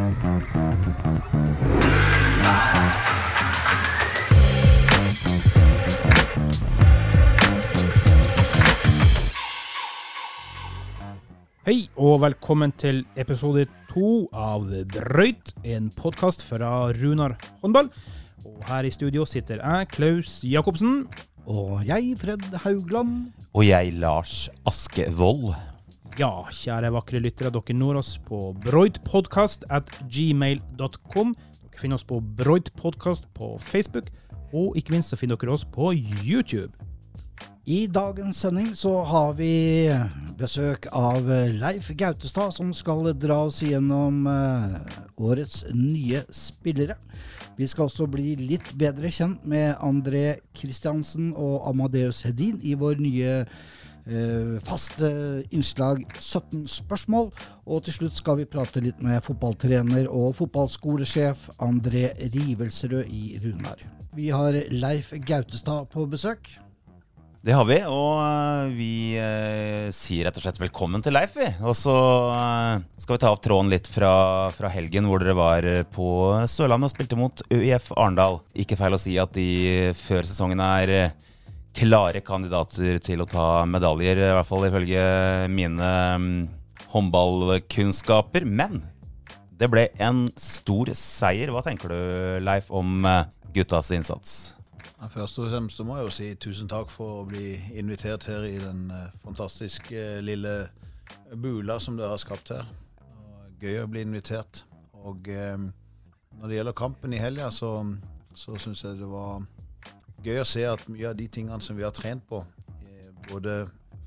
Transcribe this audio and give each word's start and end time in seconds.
Hei 0.00 0.06
og 12.00 12.22
velkommen 12.22 12.72
til 12.80 13.02
episode 13.20 13.66
to 13.90 14.24
av 14.32 14.64
Brøyt, 14.88 15.52
en 15.68 15.90
podkast 15.92 16.46
fra 16.48 16.88
Runar 16.96 17.36
håndball. 17.60 17.92
Og 18.48 18.64
her 18.70 18.88
i 18.88 18.94
studio 18.96 19.28
sitter 19.28 19.60
jeg, 19.60 19.90
Klaus 19.92 20.38
Jacobsen. 20.48 21.10
Og 21.44 21.84
jeg, 21.84 22.16
Fred 22.16 22.48
Haugland. 22.64 23.34
Og 23.52 23.68
jeg, 23.68 23.92
Lars 24.00 24.48
Askevold. 24.64 25.52
Ja, 26.20 26.42
kjære 26.52 26.90
vakre 26.92 27.16
lyttere, 27.22 27.48
dere 27.48 27.72
når 27.72 28.02
oss 28.02 28.08
på 28.26 28.50
broidpodkast 28.60 29.62
at 29.72 29.88
gmail.com. 30.12 31.30
Dere 31.32 31.80
finner 31.80 31.96
oss 31.96 32.04
på 32.04 32.18
broidpodkast 32.36 33.30
på 33.32 33.54
Facebook, 33.64 34.10
og 34.52 34.76
ikke 34.76 34.92
minst 34.92 35.14
så 35.14 35.16
finner 35.16 35.40
dere 35.40 35.54
oss 35.54 35.64
på 35.64 35.94
YouTube. 35.96 36.74
I 37.64 37.86
dagens 37.88 38.42
sending 38.44 38.74
så 38.76 38.98
har 39.08 39.32
vi 39.40 39.88
besøk 40.36 40.90
av 40.92 41.24
Leif 41.56 41.88
Gautestad, 41.96 42.52
som 42.52 42.76
skal 42.76 43.14
dra 43.16 43.46
oss 43.48 43.62
gjennom 43.64 44.26
eh, 44.28 44.78
årets 45.16 45.70
nye 45.72 46.20
spillere. 46.28 47.00
Vi 47.56 47.64
skal 47.70 47.88
også 47.88 48.10
bli 48.12 48.34
litt 48.36 48.74
bedre 48.76 49.08
kjent 49.08 49.48
med 49.48 49.72
André 49.80 50.40
Kristiansen 50.52 51.32
og 51.32 51.62
Amadeus 51.72 52.26
Hedin 52.28 52.60
i 52.60 52.76
vår 52.76 53.00
nye 53.00 53.44
faste 54.66 55.10
innslag 55.54 56.02
17 56.16 56.64
spørsmål. 56.70 57.30
Og 57.70 57.84
til 57.86 57.98
slutt 57.98 58.18
skal 58.18 58.40
vi 58.40 58.48
prate 58.50 58.82
litt 58.82 59.02
med 59.04 59.22
fotballtrener 59.26 60.08
og 60.08 60.34
fotballskolesjef 60.40 61.50
André 61.62 62.08
Rivelsrød 62.34 63.06
i 63.06 63.38
Runar. 63.44 63.84
Vi 64.16 64.32
har 64.34 64.56
Leif 64.70 65.12
Gautestad 65.22 65.86
på 65.92 66.08
besøk. 66.10 66.48
Det 67.40 67.54
har 67.56 67.64
vi, 67.64 67.78
og 67.88 68.18
øh, 68.20 68.72
vi 68.76 69.16
eh, 69.16 69.86
sier 69.96 70.26
rett 70.26 70.36
og 70.36 70.42
slett 70.44 70.58
velkommen 70.60 71.00
til 71.00 71.14
Leif, 71.16 71.38
vi. 71.40 71.46
Og 71.64 71.72
så 71.78 71.94
eh, 72.34 72.82
skal 73.00 73.16
vi 73.16 73.20
ta 73.22 73.30
opp 73.32 73.40
tråden 73.46 73.70
litt 73.72 73.88
fra, 73.88 74.50
fra 74.52 74.68
helgen 74.68 75.08
hvor 75.08 75.24
dere 75.24 75.38
var 75.38 75.68
på 75.88 76.10
Sørlandet 76.44 76.90
og 76.90 76.92
spilte 76.92 77.16
mot 77.16 77.40
ØIF 77.48 77.94
Arendal. 77.96 78.42
Ikke 78.52 78.76
feil 78.76 78.92
å 78.92 79.00
si 79.00 79.16
at 79.22 79.32
de 79.32 79.48
før 79.96 80.28
sesongen 80.28 80.60
er 80.66 80.94
øh, 80.98 81.29
klare 81.76 82.22
kandidater 82.24 82.98
til 83.02 83.22
å 83.22 83.28
ta 83.30 83.64
medaljer, 83.68 84.18
i 84.18 84.32
hvert 84.34 84.48
fall 84.48 84.66
ifølge 84.68 85.02
mine 85.52 85.90
mm, 86.20 86.30
håndballkunnskaper. 86.92 88.46
Men 88.46 88.82
det 89.60 89.68
ble 89.70 89.88
en 90.02 90.24
stor 90.40 90.90
seier. 90.96 91.52
Hva 91.52 91.62
tenker 91.66 91.92
du, 91.92 92.00
Leif, 92.42 92.70
om 92.74 93.04
øh, 93.04 93.28
guttas 93.54 93.92
innsats? 93.94 94.38
Først 95.08 95.38
og 95.40 95.48
fremst 95.48 95.80
må 95.88 95.96
jeg 95.96 96.04
jo 96.04 96.12
si 96.12 96.26
tusen 96.36 96.68
takk 96.68 96.90
for 96.92 97.22
å 97.22 97.28
bli 97.28 97.54
invitert 97.80 98.26
her 98.28 98.44
i 98.44 98.58
den 98.60 98.90
eh, 98.92 99.12
fantastiske 99.24 99.96
eh, 99.96 100.20
lille 100.20 100.52
bula 101.40 101.78
som 101.80 101.96
dere 101.96 102.12
har 102.12 102.20
skapt 102.20 102.52
her. 102.52 102.68
Gøy 103.62 103.80
å 103.80 103.88
bli 103.88 104.04
invitert. 104.04 104.64
Og 105.00 105.30
eh, 105.32 105.56
når 106.36 106.52
det 106.52 106.58
gjelder 106.58 106.76
kampen 106.76 107.16
i 107.16 107.22
helga, 107.22 107.48
så, 107.48 107.78
så 108.36 108.58
syns 108.60 108.84
jeg 108.84 109.00
det 109.00 109.08
var 109.08 109.40
gøy 110.24 110.40
å 110.42 110.48
se 110.48 110.64
at 110.68 110.82
mye 110.90 111.08
av 111.10 111.16
de 111.16 111.26
tingene 111.32 111.62
som 111.64 111.78
vi 111.78 111.84
har 111.86 111.94
trent 111.96 112.26
på, 112.28 112.42
eh, 112.84 113.08
både 113.30 113.64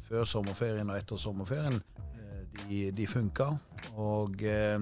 før 0.07 0.27
sommerferien 0.29 0.89
og 0.89 0.97
etter 0.97 1.17
sommerferien, 1.17 1.79
eh, 2.13 2.43
de, 2.67 2.91
de 2.91 3.07
funka. 3.07 3.49
Og 3.95 4.43
eh, 4.43 4.77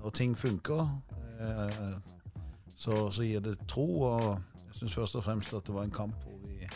når 0.00 0.14
ting 0.14 0.36
funker, 0.38 0.86
så, 2.76 3.10
så 3.12 3.24
gir 3.24 3.42
det 3.44 3.58
tro. 3.68 3.84
og 4.02 4.38
jeg 4.66 4.78
syns 4.78 4.94
først 4.94 5.16
og 5.16 5.24
fremst 5.24 5.52
at 5.54 5.66
det 5.66 5.74
var 5.74 5.84
en 5.84 5.92
kamp 5.92 6.22
hvor 6.24 6.38
vi 6.46 6.68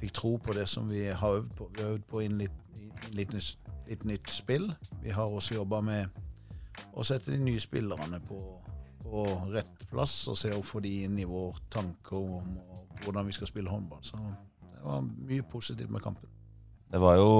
fikk 0.00 0.12
tro 0.18 0.34
på 0.36 0.52
det 0.52 0.66
som 0.68 0.90
vi 0.90 1.06
har 1.06 1.38
øvd 1.38 1.54
på. 1.56 1.70
Vi 1.72 1.82
har 1.82 1.94
øvd 1.94 2.04
på 2.10 2.20
inn 2.20 2.36
litt, 2.40 2.58
litt, 3.16 3.32
litt 3.88 4.04
nytt 4.04 4.28
spill. 4.30 4.68
Vi 5.02 5.14
har 5.16 5.32
også 5.32 5.54
jobba 5.54 5.80
med 5.80 6.20
å 6.92 7.04
sette 7.04 7.32
de 7.32 7.40
nye 7.40 7.60
spillerne 7.60 8.20
på, 8.28 8.40
på 9.00 9.24
rett 9.54 9.86
plass 9.88 10.26
og 10.28 10.36
se 10.40 10.52
å 10.52 10.64
få 10.64 10.82
de 10.84 10.92
inn 11.06 11.16
i 11.20 11.28
vår 11.28 11.60
tanke 11.72 12.18
om 12.18 12.52
hvordan 13.04 13.28
vi 13.28 13.34
skal 13.36 13.50
spille 13.50 13.70
håndball. 13.70 14.02
Så 14.06 14.18
det 14.62 14.82
var 14.84 15.02
mye 15.02 15.44
positivt 15.50 15.90
med 15.90 16.02
kampen. 16.04 16.28
Det 16.92 17.00
var 17.00 17.16
jo, 17.16 17.30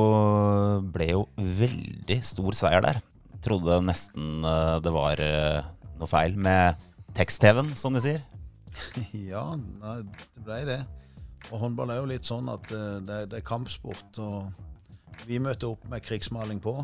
ble 0.95 1.11
jo 1.11 1.27
veldig 1.37 2.19
stor 2.25 2.57
seier 2.57 2.85
der. 2.85 3.03
Trodde 3.45 3.83
nesten 3.85 4.47
eh, 4.47 4.77
det 4.81 4.93
var 4.95 5.21
eh, 5.21 5.67
noe 5.99 6.09
feil 6.09 6.39
med 6.39 6.81
tekst-TV-en, 7.17 7.75
som 7.77 7.93
de 7.97 8.01
sier. 8.05 8.23
ja, 9.33 9.45
nei, 9.59 9.99
det 10.37 10.45
ble 10.47 10.61
det. 10.69 10.81
Og 11.51 11.59
håndball 11.61 11.93
er 11.93 12.01
jo 12.01 12.09
litt 12.09 12.25
sånn 12.25 12.49
at 12.49 12.71
uh, 12.71 13.01
det, 13.03 13.19
det, 13.33 13.41
er 13.41 13.45
kampsport. 13.45 14.21
Og 14.23 15.27
vi 15.29 15.43
møtte 15.43 15.69
opp 15.69 15.85
med 15.91 16.05
krigsmaling 16.07 16.63
på 16.63 16.79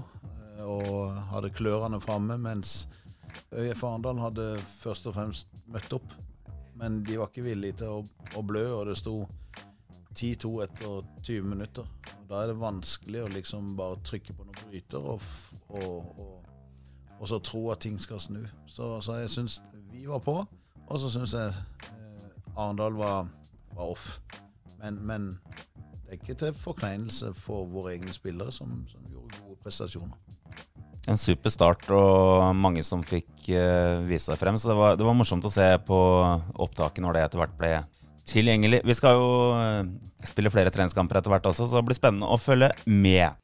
og 0.59 1.15
hadde 1.31 1.53
klørne 1.55 2.01
framme, 2.03 2.35
mens 2.43 2.89
ØIF 3.55 3.85
Arendal 3.87 4.19
hadde 4.19 4.47
først 4.83 5.07
og 5.07 5.15
fremst 5.15 5.61
møtt 5.71 5.93
opp. 5.95 6.17
Men 6.79 7.03
de 7.05 7.19
var 7.19 7.31
ikke 7.31 7.47
villige 7.47 7.81
til 7.81 7.99
å, 7.99 8.03
å 8.39 8.43
blø, 8.47 8.65
og 8.77 8.87
det 8.87 8.99
sto 9.01 9.17
10-2 10.15 10.53
etter 10.65 11.09
20 11.27 11.49
minutter. 11.51 11.87
Da 12.29 12.43
er 12.43 12.53
det 12.53 12.61
vanskelig 12.61 13.25
å 13.25 13.33
liksom 13.33 13.75
bare 13.79 13.99
trykke 14.07 14.35
på 14.37 14.47
noen 14.47 14.63
bryter 14.69 15.11
og, 15.15 15.27
og, 15.69 16.13
og 17.19 17.27
så 17.31 17.41
tro 17.43 17.65
at 17.73 17.83
ting 17.85 17.99
skal 18.03 18.23
snu. 18.23 18.43
Så, 18.67 18.99
så 19.05 19.21
jeg 19.23 19.33
syns 19.35 19.61
vi 19.93 20.07
var 20.07 20.23
på. 20.25 20.39
Og 20.89 21.01
så 21.01 21.11
syns 21.13 21.35
jeg 21.37 21.53
eh, 21.53 22.55
Arendal 22.57 22.97
var, 22.99 23.29
var, 23.75 23.91
off. 23.91 24.21
Men, 24.79 25.01
men, 25.07 25.29
det 26.05 26.15
er 26.15 26.21
ikke 26.23 26.39
til 26.41 26.55
forkleinelse 26.57 27.35
for 27.37 27.67
våre 27.69 27.93
egne 27.97 28.15
spillere, 28.15 28.53
som, 28.55 28.81
som 28.89 29.05
gjorde 29.13 29.43
gode 29.43 29.59
prestasjoner. 29.65 30.28
En 31.09 31.21
super 31.21 31.53
start 31.53 31.87
og 31.95 32.51
mange 32.59 32.83
som 32.85 33.01
fikk 33.07 33.49
uh, 33.55 34.05
vise 34.09 34.29
seg 34.29 34.41
frem. 34.41 34.59
Så 34.61 34.71
det 34.73 34.77
var, 34.79 34.99
det 35.01 35.07
var, 35.07 35.17
morsomt 35.17 35.47
å 35.49 35.53
se 35.53 35.69
på 35.87 35.99
opptaket 36.61 37.05
når 37.05 37.17
det 37.17 37.25
etter 37.27 37.43
hvert 37.43 37.57
ble 37.59 37.73
tilgjengelig. 38.29 38.83
Vi 38.85 38.97
skal 38.97 39.17
jo 39.17 39.31
uh, 39.57 39.83
spille 40.29 40.53
flere 40.53 40.73
treningskamper 40.75 41.21
etter 41.21 41.33
hvert 41.33 41.49
også, 41.49 41.69
så 41.69 41.81
det 41.81 41.89
blir 41.89 41.99
spennende 41.99 42.29
å 42.29 42.41
følge 42.41 42.75
med. 42.85 43.39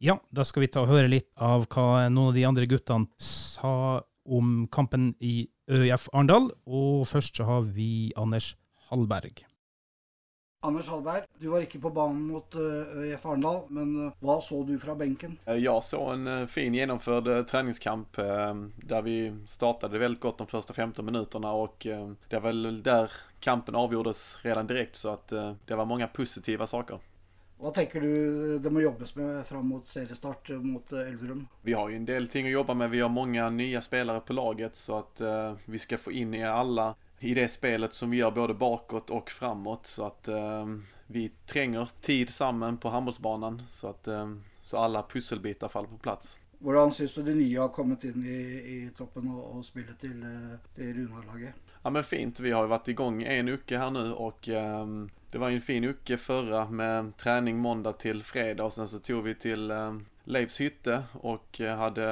Ja, 0.00 0.16
da 0.32 0.46
skal 0.48 0.64
vi 0.64 0.70
ta 0.72 0.86
og 0.86 0.92
høre 0.94 1.10
litt 1.12 1.28
av 1.36 1.66
hva 1.68 2.06
noen 2.08 2.30
av 2.30 2.38
de 2.38 2.46
andre 2.48 2.70
guttene 2.70 3.10
sa 3.20 4.00
om 4.24 4.64
kampen 4.72 5.10
i 5.20 5.42
ØIF 5.68 6.08
Arendal. 6.14 6.50
Og 6.64 7.04
først 7.10 7.36
så 7.36 7.48
har 7.48 7.66
vi 7.68 8.10
Anders 8.16 8.54
Hallberg. 8.88 9.44
Anders 10.62 10.88
Hallberg, 10.88 11.22
du 11.38 11.48
var 11.48 11.62
ikke 11.64 11.78
på 11.80 11.88
banen 11.96 12.26
mot 12.28 12.52
ÖIF 12.52 13.22
Arendal, 13.24 13.62
men 13.72 14.10
hva 14.20 14.34
så 14.44 14.58
du 14.68 14.74
fra 14.82 14.92
benken? 14.92 15.38
Jeg 15.48 15.84
så 15.86 16.00
en 16.12 16.28
fin 16.52 16.74
gjennomført 16.76 17.30
treningskamp 17.48 18.20
der 18.20 19.06
vi 19.06 19.14
startet 19.48 19.96
veldig 19.96 20.20
godt 20.20 20.42
de 20.42 20.48
første 20.50 20.76
15 20.76 21.00
minutterne. 21.06 21.54
Og 21.56 21.80
det 21.80 22.36
er 22.36 22.44
vel 22.44 22.82
der 22.84 23.08
kampen 23.40 23.78
avgjordes 23.80 24.36
redan 24.44 24.68
direkte, 24.68 25.00
så 25.00 25.16
det 25.32 25.80
var 25.80 25.88
mange 25.88 26.12
positive 26.12 26.68
saker. 26.68 27.00
Hva 27.60 27.72
tenker 27.76 28.04
du 28.04 28.12
det 28.60 28.72
må 28.72 28.84
jobbes 28.84 29.16
med 29.16 29.40
fram 29.48 29.64
mot 29.72 29.88
seriestart 29.88 30.52
mot 30.60 30.92
Elverum? 30.92 31.46
Vi 31.64 31.72
har 31.72 31.88
jo 31.88 31.96
en 31.96 32.08
del 32.08 32.28
ting 32.28 32.52
å 32.52 32.58
jobbe 32.58 32.76
med. 32.76 32.92
Vi 32.92 33.00
har 33.00 33.08
mange 33.08 33.48
nye 33.56 33.80
spillere 33.80 34.20
på 34.20 34.36
laget, 34.36 34.76
så 34.76 35.00
at 35.06 35.24
vi 35.64 35.80
skal 35.80 36.04
få 36.04 36.12
inn 36.20 36.36
i 36.36 36.44
alle 36.44 36.92
i 37.20 37.34
det 37.36 37.48
spelet 37.52 37.94
som 37.94 38.10
vi 38.10 38.20
gjør 38.20 38.34
både 38.36 38.56
bakåt 38.56 39.10
og 39.12 39.30
framåt. 39.30 39.86
Så 39.86 40.06
at 40.08 40.28
eh, 40.28 40.74
vi 41.06 41.28
trenger 41.46 41.90
tid 42.00 42.30
sammen 42.30 42.78
på 42.80 42.92
håndballbanen, 42.92 43.60
så 43.66 43.94
at 43.94 44.08
eh, 44.08 44.36
så 44.60 44.84
alle 44.84 45.02
pusselbiter 45.02 45.68
faller 45.68 45.88
på 45.88 46.00
plass. 46.04 46.36
Hvordan 46.60 46.92
syns 46.92 47.14
du 47.16 47.22
de 47.24 47.34
nye 47.34 47.60
har 47.60 47.72
kommet 47.72 48.04
inn 48.04 48.24
i, 48.24 48.40
i 48.74 48.78
troppen 48.96 49.30
og, 49.32 49.44
og 49.56 49.64
spillet 49.64 49.96
til, 50.00 50.18
til 50.76 50.92
Runar-laget? 50.96 51.70
Ja, 51.82 51.90
men 51.90 52.04
fint. 52.04 52.40
Vi 52.40 52.52
har 52.52 52.66
jo 52.66 52.72
vært 52.72 52.90
i 52.92 52.96
gang 52.96 53.22
en 53.24 53.54
uke 53.54 53.80
her 53.80 53.92
nå, 53.94 54.02
og 54.20 54.48
eh, 54.52 54.92
det 55.30 55.38
var 55.38 55.50
en 55.50 55.60
fin 55.60 55.84
uke 55.84 56.18
forrige 56.18 56.66
med 56.70 57.16
trening 57.16 57.58
måndag 57.58 57.92
til 57.92 58.22
fredag 58.22 58.64
og 58.64 58.72
sen 58.72 58.88
så 58.88 58.98
tog 58.98 59.24
vi 59.24 59.34
til 59.38 59.70
eh, 59.70 60.00
Leifs 60.26 60.58
hytte 60.58 61.04
og 61.22 61.60
eh, 61.60 61.76
hade 61.78 62.08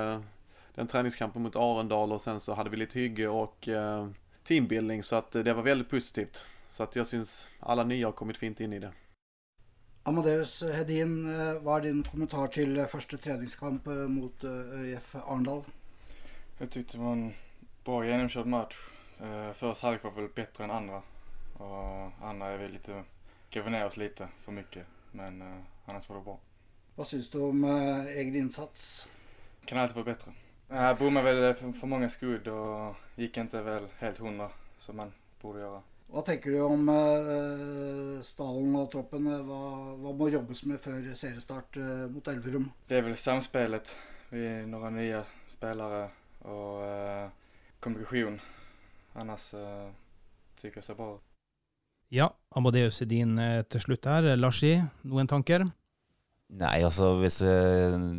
den 0.77 0.87
treningskampen 0.89 1.43
mot 1.43 1.57
Arendal 1.59 2.15
og 2.15 2.23
sen 2.23 2.39
så 2.41 2.55
hadde 2.55 2.71
vi 2.71 2.79
litt 2.79 2.95
hygge 2.95 3.27
og 3.29 3.69
eh, 3.69 4.07
teambuilding 4.49 5.03
så 5.03 5.17
att 5.17 5.33
det 5.33 5.53
var 5.53 5.63
väldigt 5.63 5.91
positivt. 5.91 6.47
Så 6.69 6.83
att 6.83 6.97
jag 6.97 7.07
syns 7.07 7.49
alla 7.61 7.85
nya 7.85 8.07
har 8.07 8.13
kommit 8.13 8.37
fint 8.37 8.61
in 8.61 8.73
i 8.73 8.79
det. 8.79 8.93
Amadeus 10.09 10.63
Hedin, 10.63 11.27
hva 11.61 11.75
er 11.77 11.83
din 11.85 11.99
kommentar 12.07 12.49
til 12.55 12.79
første 12.89 13.19
treningskamp 13.21 13.87
mot 14.09 14.45
ØIF 14.45 15.11
Arendal? 15.21 15.67
Jeg 16.61 16.71
syntes 16.73 16.95
det 16.95 17.01
var 17.03 17.13
en 17.13 17.35
bra 17.85 17.99
gjennomkjørt 18.07 18.49
match. 18.49 18.79
Første 19.61 19.85
halvlek 19.85 20.07
var 20.09 20.15
vel 20.17 20.31
bedre 20.33 20.65
enn 20.65 20.73
andre. 20.73 21.03
Och 21.59 22.25
andra 22.31 22.47
är 22.55 22.59
vi 22.59 22.69
lite, 22.69 23.05
gräver 23.51 23.71
ner 23.71 23.87
oss 23.87 23.97
lite 23.97 24.29
för 24.41 24.53
mycket. 24.53 24.87
Men 25.13 25.43
annars 25.87 26.09
var 26.09 26.17
det 26.17 26.25
bra. 26.25 26.39
Vad 26.95 27.07
syns 27.07 27.31
du 27.31 27.39
om 27.39 27.65
egen 27.65 28.37
insats? 28.37 29.09
Kan 29.65 29.79
alltid 29.79 29.97
vara 29.97 30.05
bättre. 30.05 30.33
Jag 30.71 30.99
bor 30.99 31.11
med 31.11 31.57
for 31.57 31.67
mange 31.87 31.89
många 31.89 32.09
skudd 32.09 32.49
og 32.53 32.97
gikk 33.17 33.39
ikke 33.41 33.63
vel 33.65 33.87
helt 34.01 34.19
hundra 34.19 34.51
som 34.79 34.97
man 35.01 35.13
borde 35.41 35.63
gjøre. 35.63 35.81
Hva 36.09 36.23
tenker 36.25 36.53
du 36.53 36.61
om 36.65 36.89
eh, 36.93 38.21
stallen 38.25 38.77
og 38.77 38.91
troppen? 38.93 39.31
Hva, 39.49 39.61
hva 40.01 40.13
må 40.17 40.29
jobbes 40.29 40.65
med 40.69 40.81
før 40.81 41.09
seriestart 41.17 41.77
eh, 41.77 42.05
mot 42.13 42.29
Elverum? 42.29 42.71
Det 42.89 42.99
er 42.99 43.05
vel 43.05 43.17
samspelet. 43.17 43.97
Vi 44.31 44.47
är 44.47 44.67
några 44.67 44.91
nye 44.91 45.23
spillere 45.47 46.09
og 46.45 46.85
eh, 46.85 47.29
kommunikasjon. 47.81 48.41
Annars 49.15 49.55
eh, 49.55 49.89
jeg 50.63 50.75
det 50.75 50.85
ser 50.85 50.95
bra 50.95 51.15
ut. 51.15 51.25
Ja, 52.13 52.29
Amadeus 52.57 53.03
Edin 53.03 53.39
eh, 53.39 53.63
til 53.65 53.81
slutt 53.81 54.05
her. 54.05 54.35
Larsi, 54.37 54.79
noen 55.05 55.29
tanker? 55.29 55.65
Nei, 56.49 56.79
altså 56.81 57.13
vi, 57.21 57.29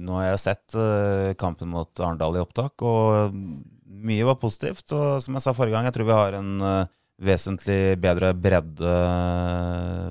Nå 0.05 0.19
har 0.19 0.29
jeg 0.29 0.41
sett 0.43 0.77
eh, 0.77 1.33
kampen 1.39 1.71
mot 1.73 1.89
Arendal 1.97 2.37
i 2.37 2.43
opptak, 2.43 2.83
og 2.85 3.33
mye 3.89 4.27
var 4.27 4.37
positivt. 4.41 4.85
Og 4.93 5.23
som 5.23 5.35
jeg 5.35 5.45
sa 5.45 5.55
forrige 5.57 5.77
gang, 5.77 5.89
jeg 5.89 5.97
tror 5.97 6.09
vi 6.09 6.17
har 6.17 6.37
en 6.37 6.51
eh, 6.61 6.91
vesentlig 7.25 7.97
bedre 7.99 8.31
bredde 8.37 8.93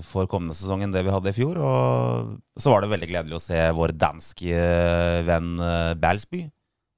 for 0.04 0.28
kommende 0.30 0.56
sesong 0.58 0.82
enn 0.84 0.92
det 0.92 1.04
vi 1.06 1.14
hadde 1.14 1.30
i 1.30 1.36
fjor. 1.36 1.62
Og 1.62 2.60
så 2.60 2.74
var 2.74 2.84
det 2.84 2.92
veldig 2.92 3.10
gledelig 3.12 3.38
å 3.38 3.44
se 3.46 3.62
vår 3.78 3.94
danske 3.96 4.50
eh, 4.52 5.22
venn 5.28 5.54
eh, 5.62 5.94
Balsby 6.02 6.46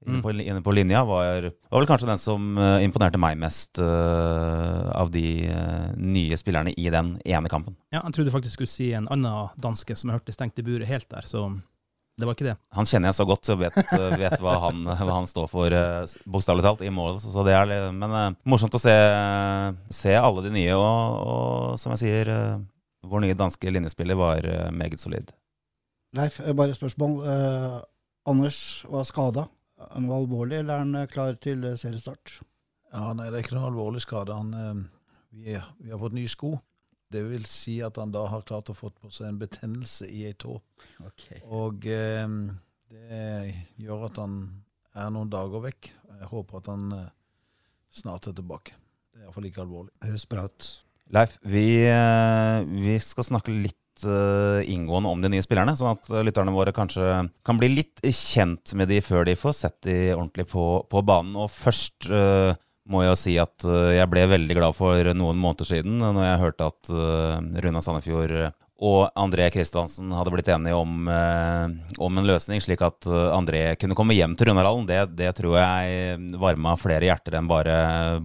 Mm. 0.07 0.21
på, 0.23 0.31
inne 0.33 0.61
på 0.65 0.73
linja. 0.73 1.03
Var, 1.05 1.45
var 1.69 1.81
vel 1.81 1.87
kanskje 1.89 2.07
den 2.09 2.17
som 2.21 2.57
eh, 2.57 2.79
imponerte 2.85 3.19
meg 3.21 3.37
mest 3.37 3.77
uh, 3.77 4.87
av 4.97 5.11
de 5.13 5.23
uh, 5.45 5.91
nye 5.97 6.37
spillerne 6.39 6.73
i 6.73 6.87
den 6.89 7.11
ene 7.25 7.51
kampen. 7.51 7.75
Ja, 7.93 8.01
Jeg 8.07 8.15
trodde 8.15 8.33
faktisk 8.33 8.57
skulle 8.57 8.71
si 8.71 8.87
en 8.97 9.05
annen 9.13 9.51
danske 9.61 9.93
som 9.95 10.09
jeg 10.09 10.17
hørte 10.17 10.33
stengte 10.33 10.65
buret 10.65 10.89
helt 10.89 11.05
der, 11.11 11.27
så 11.29 11.43
det 12.17 12.25
var 12.27 12.33
ikke 12.35 12.47
det. 12.49 12.55
Han 12.75 12.85
kjenner 12.89 13.09
jeg 13.11 13.17
så 13.19 13.25
godt, 13.29 13.45
så 13.45 13.55
vet, 13.61 13.77
vet 14.17 14.41
hva, 14.41 14.55
han, 14.65 14.81
hva 15.05 15.19
han 15.19 15.29
står 15.29 15.47
for, 15.51 15.73
eh, 15.73 16.15
bokstavelig 16.25 16.65
talt, 16.65 16.81
i 16.85 16.89
mål. 16.93 17.19
Så 17.21 17.45
det 17.45 17.53
er, 17.57 17.69
litt- 17.69 17.93
men 18.01 18.35
morsomt 18.49 18.75
å 18.77 18.81
se, 18.81 18.95
se 20.01 20.17
alle 20.17 20.43
de 20.47 20.51
nye, 20.57 20.73
og, 20.77 21.29
og 21.35 21.79
som 21.81 21.93
jeg 21.95 22.03
sier, 22.07 22.33
vår 23.05 23.23
nye 23.27 23.37
danske 23.37 23.69
linjespiller 23.73 24.17
var 24.17 24.45
meget 24.73 25.01
solid. 25.01 25.29
Leif, 26.17 26.41
bare 26.57 26.73
et 26.73 26.77
spørsmål. 26.81 27.17
Eh, 27.23 27.79
Anders 28.29 28.59
var 28.91 29.05
skada. 29.07 29.47
Er 29.81 29.93
han 29.97 30.09
alvorlig, 30.13 30.61
eller 30.61 30.75
er 30.77 30.83
han 30.85 30.97
eh, 30.99 31.09
klar 31.11 31.37
til 31.41 31.63
eh, 31.67 31.77
seriestart? 31.79 32.39
Ja, 32.91 33.11
nei, 33.17 33.29
det 33.29 33.39
er 33.39 33.45
ikke 33.45 33.57
noe 33.57 33.69
alvorlig 33.71 34.03
skade. 34.03 34.35
Han, 34.35 34.53
eh, 34.53 34.81
vi, 35.31 35.55
vi 35.81 35.93
har 35.93 36.01
fått 36.01 36.17
nye 36.17 36.31
sko. 36.31 36.55
Det 37.11 37.23
vil 37.27 37.43
si 37.49 37.79
at 37.83 37.97
han 37.99 38.11
da 38.13 38.23
har 38.31 38.45
klart 38.47 38.71
å 38.71 38.75
få 38.77 38.91
på 38.95 39.09
seg 39.11 39.27
en 39.27 39.39
betennelse 39.41 40.07
i 40.07 40.23
ei 40.29 40.35
tå. 40.39 40.55
Og 41.51 41.87
eh, 41.91 42.37
det 42.91 43.25
gjør 43.81 44.07
at 44.07 44.21
han 44.21 44.37
er 44.95 45.11
noen 45.11 45.31
dager 45.31 45.65
vekk. 45.65 45.91
Jeg 46.21 46.29
håper 46.31 46.61
at 46.61 46.71
han 46.71 46.87
eh, 46.95 47.11
snart 48.01 48.29
er 48.29 48.37
tilbake. 48.37 48.77
Det 49.11 49.19
er 49.19 49.27
iallfall 49.27 49.49
ikke 49.49 49.65
alvorlig. 49.65 49.93
Høres 50.05 50.27
bra 50.31 50.47
ut. 50.47 50.71
Leif, 51.11 51.35
vi, 51.43 51.65
eh, 51.91 52.57
vi 52.85 52.95
skal 53.03 53.27
snakke 53.27 53.55
litt 53.55 53.80
eh, 54.07 54.71
inngående 54.71 55.11
om 55.11 55.21
de 55.23 55.31
nye 55.33 55.43
spillerne, 55.43 55.75
sånn 55.77 55.93
at 55.95 56.09
eh, 56.11 56.23
lytterne 56.27 56.53
våre 56.55 56.73
kanskje 56.75 57.05
kan 57.47 57.59
bli 57.59 57.71
litt 57.73 58.03
kjent 58.03 58.73
med 58.77 58.91
de 58.91 59.01
før 59.05 59.27
de 59.27 59.37
får 59.39 59.55
sett 59.57 59.77
de 59.87 59.97
ordentlig 60.15 60.47
på, 60.51 60.65
på 60.91 61.03
banen. 61.05 61.37
Og 61.39 61.51
først 61.53 62.09
eh, 62.11 62.53
må 62.91 63.03
jeg 63.05 63.19
si 63.21 63.35
at 63.39 63.63
jeg 63.63 64.09
ble 64.09 64.25
veldig 64.27 64.55
glad 64.57 64.75
for 64.75 65.11
noen 65.15 65.37
måneder 65.39 65.67
siden 65.69 65.99
når 66.01 66.23
jeg 66.25 66.39
hørte 66.41 66.69
at 66.71 66.89
Runa 67.63 67.79
Sandefjord 67.85 68.33
og 68.81 69.11
André 69.19 69.45
Kristiansen 69.53 70.09
hadde 70.15 70.31
blitt 70.33 70.49
enige 70.49 70.73
om, 70.73 71.05
eh, 71.05 71.95
om 72.01 72.17
en 72.17 72.25
løsning, 72.25 72.61
slik 72.63 72.81
at 72.81 73.05
eh, 73.05 73.27
André 73.35 73.63
kunne 73.77 73.97
komme 73.97 74.15
hjem 74.17 74.33
til 74.35 74.49
Runarhallen. 74.49 74.87
Det, 74.89 74.99
det 75.19 75.29
tror 75.37 75.59
jeg 75.59 76.31
varma 76.41 76.73
flere 76.81 77.05
hjerter 77.05 77.37
enn 77.37 77.49
bare, 77.49 77.75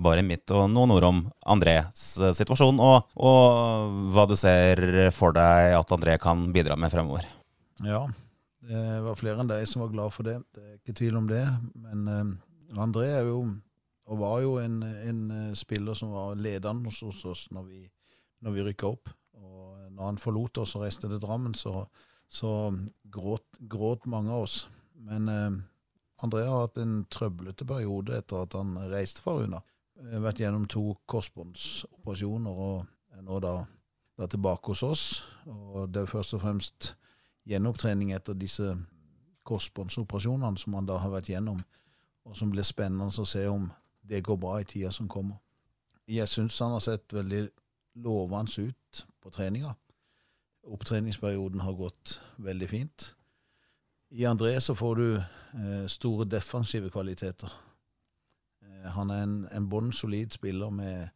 bare 0.01 0.25
mitt. 0.25 0.49
Og 0.57 0.71
noen 0.73 0.95
ord 0.97 1.09
om 1.11 1.21
Andrés 1.57 2.07
eh, 2.23 2.33
situasjon, 2.37 2.81
og, 2.81 3.11
og 3.21 3.99
hva 4.17 4.25
du 4.31 4.33
ser 4.41 5.11
for 5.13 5.37
deg 5.37 5.77
at 5.77 5.93
André 5.93 6.17
kan 6.23 6.49
bidra 6.57 6.79
med 6.81 6.95
fremover. 6.95 7.29
Ja, 7.85 8.07
det 8.67 8.87
var 9.05 9.21
flere 9.21 9.45
enn 9.45 9.51
deg 9.51 9.69
som 9.69 9.85
var 9.85 9.93
glad 9.93 10.15
for 10.15 10.27
det. 10.27 10.39
Det 10.57 10.65
er 10.65 10.79
ikke 10.79 10.97
tvil 11.03 11.21
om 11.21 11.29
det. 11.29 11.45
Men 11.85 12.09
eh, 12.09 12.81
André 12.81 13.11
er 13.19 13.29
jo, 13.29 13.43
og 14.09 14.25
var 14.25 14.41
jo 14.43 14.57
en, 14.63 14.81
en 14.83 15.21
eh, 15.37 15.53
spiller 15.59 15.99
som 15.99 16.17
var 16.17 16.35
ledende 16.41 16.89
hos 17.05 17.23
oss 17.29 17.47
når 17.53 17.69
vi, 17.69 17.85
når 18.41 18.57
vi 18.57 18.67
rykka 18.71 18.91
opp. 18.97 19.13
Når 19.97 20.11
han 20.11 20.21
forlot 20.21 20.61
oss 20.61 20.75
og 20.77 20.85
reiste 20.85 21.09
til 21.09 21.21
Drammen, 21.23 21.55
så, 21.57 21.87
så 22.29 22.51
gråt, 23.13 23.47
gråt 23.71 24.05
mange 24.11 24.33
av 24.33 24.45
oss. 24.45 24.59
Men 25.09 25.29
eh, 25.33 25.57
André 26.25 26.45
har 26.49 26.67
hatt 26.67 26.81
en 26.83 26.99
trøblete 27.13 27.67
periode 27.69 28.17
etter 28.19 28.45
at 28.45 28.57
han 28.59 28.77
reiste 28.93 29.25
fra 29.25 29.39
Runa. 29.39 29.63
Eh, 30.03 30.19
Vært 30.23 30.43
gjennom 30.45 30.67
to 30.69 30.85
korsbåndsoperasjoner 31.09 32.61
og 32.67 32.85
er 33.17 33.25
nå 33.25 33.41
da, 33.45 33.55
da 34.21 34.29
tilbake 34.29 34.75
hos 34.75 34.85
oss. 34.85 35.07
Og 35.49 35.89
det 35.93 36.05
er 36.05 36.13
først 36.13 36.37
og 36.37 36.45
fremst 36.45 36.93
gjenopptrening 37.49 38.13
etter 38.17 38.37
disse 38.37 38.75
korsbåndsoperasjonene 39.47 40.61
som 40.61 40.77
han 40.77 40.89
da 40.89 40.99
har 41.01 41.13
vært 41.13 41.31
gjennom, 41.31 41.61
og 42.27 42.37
som 42.37 42.51
blir 42.51 42.67
spennende 42.67 43.09
å 43.09 43.29
se 43.29 43.45
om 43.49 43.69
det 44.07 44.25
går 44.27 44.39
bra 44.43 44.59
i 44.61 44.67
tida 44.67 44.91
som 44.95 45.09
kommer. 45.09 45.39
Jeg 46.07 46.29
syns 46.31 46.59
han 46.63 46.75
har 46.75 46.83
sett 46.83 47.13
veldig 47.15 47.47
lovende 48.03 48.69
ut 48.69 49.07
på 49.23 49.31
treninga. 49.35 49.75
Opptreningsperioden 50.67 51.61
har 51.63 51.77
gått 51.79 52.21
veldig 52.43 52.69
fint. 52.71 53.13
I 54.11 54.25
André 54.27 54.61
så 54.61 54.75
får 54.75 54.97
du 54.97 55.07
eh, 55.17 55.87
store 55.91 56.27
defensive 56.31 56.91
kvaliteter. 56.91 57.53
Eh, 58.63 58.91
han 58.95 59.11
er 59.11 59.23
en, 59.23 59.37
en 59.53 59.69
bånn 59.71 59.93
solid 59.93 60.35
spiller 60.35 60.71
med, 60.71 61.09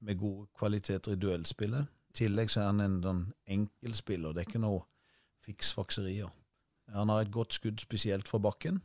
med 0.00 0.18
gode 0.18 0.46
kvaliteter 0.58 1.14
i 1.14 1.20
duellspillet. 1.22 1.90
I 2.12 2.18
tillegg 2.22 2.50
så 2.52 2.60
er 2.62 2.70
han 2.70 2.80
en 2.84 2.98
en 3.08 3.22
enkel 3.46 3.94
spiller. 3.94 4.32
Det 4.32 4.42
er 4.42 4.50
ikke 4.50 4.62
noe 4.62 4.84
fiksfakserier. 5.42 6.30
Han 6.92 7.08
har 7.08 7.22
et 7.22 7.32
godt 7.32 7.54
skudd 7.54 7.80
spesielt 7.80 8.28
fra 8.28 8.38
bakken. 8.38 8.82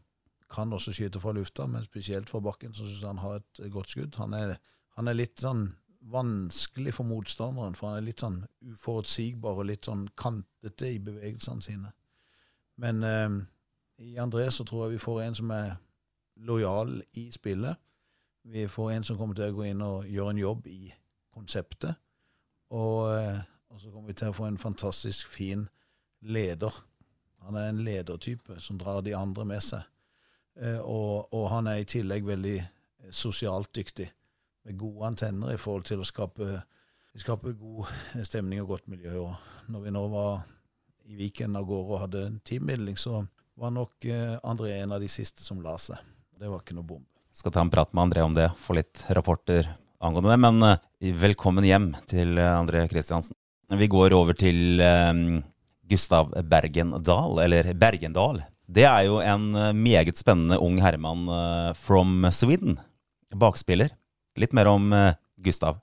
Kan 0.49 0.73
også 0.73 0.93
skyte 0.95 1.19
fra 1.19 1.33
lufta, 1.35 1.65
men 1.67 1.83
spesielt 1.83 2.29
fra 2.29 2.39
bakken 2.39 2.73
så 2.73 2.85
syns 2.85 3.01
jeg 3.01 3.07
han 3.07 3.17
har 3.17 3.41
et 3.41 3.71
godt 3.71 3.89
skudd. 3.89 4.15
Han 4.15 4.33
er, 4.33 4.55
han 4.95 5.07
er 5.07 5.17
litt 5.17 5.41
sånn 5.43 5.73
vanskelig 6.11 6.93
for 6.95 7.07
motstanderen, 7.07 7.75
for 7.75 7.91
han 7.91 7.99
er 7.99 8.07
litt 8.07 8.23
sånn 8.23 8.39
uforutsigbar 8.63 9.59
og 9.59 9.67
litt 9.69 9.87
sånn 9.89 10.05
kantete 10.19 10.91
i 10.93 11.01
bevegelsene 11.03 11.65
sine. 11.65 11.91
Men 12.81 13.03
eh, 13.03 13.37
i 14.07 14.15
André 14.21 14.47
så 14.53 14.65
tror 14.67 14.85
jeg 14.85 14.97
vi 14.97 15.03
får 15.03 15.21
en 15.25 15.37
som 15.41 15.51
er 15.55 15.75
lojal 16.47 17.01
i 17.17 17.27
spillet. 17.33 17.79
Vi 18.47 18.67
får 18.71 18.91
en 18.91 19.03
som 19.03 19.17
kommer 19.19 19.35
til 19.35 19.51
å 19.51 19.57
gå 19.57 19.65
inn 19.67 19.83
og 19.83 20.07
gjøre 20.07 20.35
en 20.35 20.43
jobb 20.43 20.67
i 20.71 20.93
konseptet. 21.33 21.97
Og, 22.69 23.11
eh, 23.15 23.41
og 23.71 23.81
så 23.81 23.91
kommer 23.91 24.13
vi 24.13 24.19
til 24.21 24.31
å 24.31 24.37
få 24.37 24.47
en 24.47 24.61
fantastisk 24.61 25.27
fin 25.31 25.67
leder. 26.21 26.73
Han 27.45 27.55
er 27.55 27.69
en 27.69 27.83
ledertype 27.83 28.59
som 28.61 28.79
drar 28.79 29.01
de 29.01 29.15
andre 29.15 29.45
med 29.45 29.63
seg. 29.63 29.83
Eh, 30.57 30.79
og, 30.81 31.33
og 31.33 31.49
han 31.51 31.67
er 31.69 31.81
i 31.81 31.89
tillegg 31.89 32.25
veldig 32.27 32.57
eh, 32.59 33.11
sosialt 33.11 33.73
dyktig, 33.75 34.09
med 34.67 34.77
gode 34.77 35.07
antenner 35.07 35.53
i 35.53 35.59
forhold 35.59 35.85
til 35.87 36.01
å 36.03 36.07
skape, 36.07 36.59
skape 37.15 37.53
god 37.55 37.87
stemning 38.27 38.59
og 38.65 38.73
godt 38.73 38.89
miljø. 38.91 39.13
Og 39.23 39.71
når 39.71 39.85
vi 39.85 39.93
nå 39.95 40.03
var 40.11 40.41
i 41.07 41.15
Viken 41.15 41.55
av 41.55 41.67
gårde 41.69 41.93
og 41.93 42.01
hadde 42.03 42.23
en 42.27 42.39
teammidling, 42.43 42.97
så 42.99 43.21
var 43.57 43.71
nok 43.71 44.05
eh, 44.11 44.35
André 44.43 44.75
en 44.81 44.97
av 44.97 44.99
de 45.01 45.07
siste 45.11 45.45
som 45.45 45.61
la 45.63 45.77
seg. 45.79 46.01
Det 46.37 46.51
var 46.51 46.59
ikke 46.61 46.75
noe 46.75 46.87
bombe. 46.87 47.07
Skal 47.31 47.53
ta 47.53 47.63
en 47.63 47.71
prat 47.71 47.93
med 47.93 48.09
André 48.09 48.25
om 48.25 48.35
det, 48.35 48.49
få 48.59 48.75
litt 48.75 49.05
rapporter 49.15 49.69
angående 50.03 50.33
det. 50.33 50.39
Men 50.43 50.65
eh, 50.67 51.13
velkommen 51.23 51.65
hjem 51.65 51.93
til 52.09 52.35
eh, 52.35 52.51
André 52.51 52.83
Kristiansen. 52.91 53.37
Vi 53.67 53.87
går 53.91 54.13
over 54.15 54.35
til 54.37 54.79
Gustav 55.91 56.29
Bergendal, 56.47 57.41
eller 57.43 57.67
Bergendal. 57.75 58.39
Det 58.63 58.85
er 58.87 59.01
jo 59.09 59.17
en 59.19 59.49
meget 59.75 60.15
spennende 60.15 60.55
ung 60.63 60.77
herremann 60.79 61.25
from 61.75 62.23
Sweden. 62.31 62.77
Bakspiller. 63.35 63.91
Litt 64.37 64.53
mer 64.53 64.69
om 64.69 64.93
eh, 64.93 65.15
Gustav. 65.35 65.79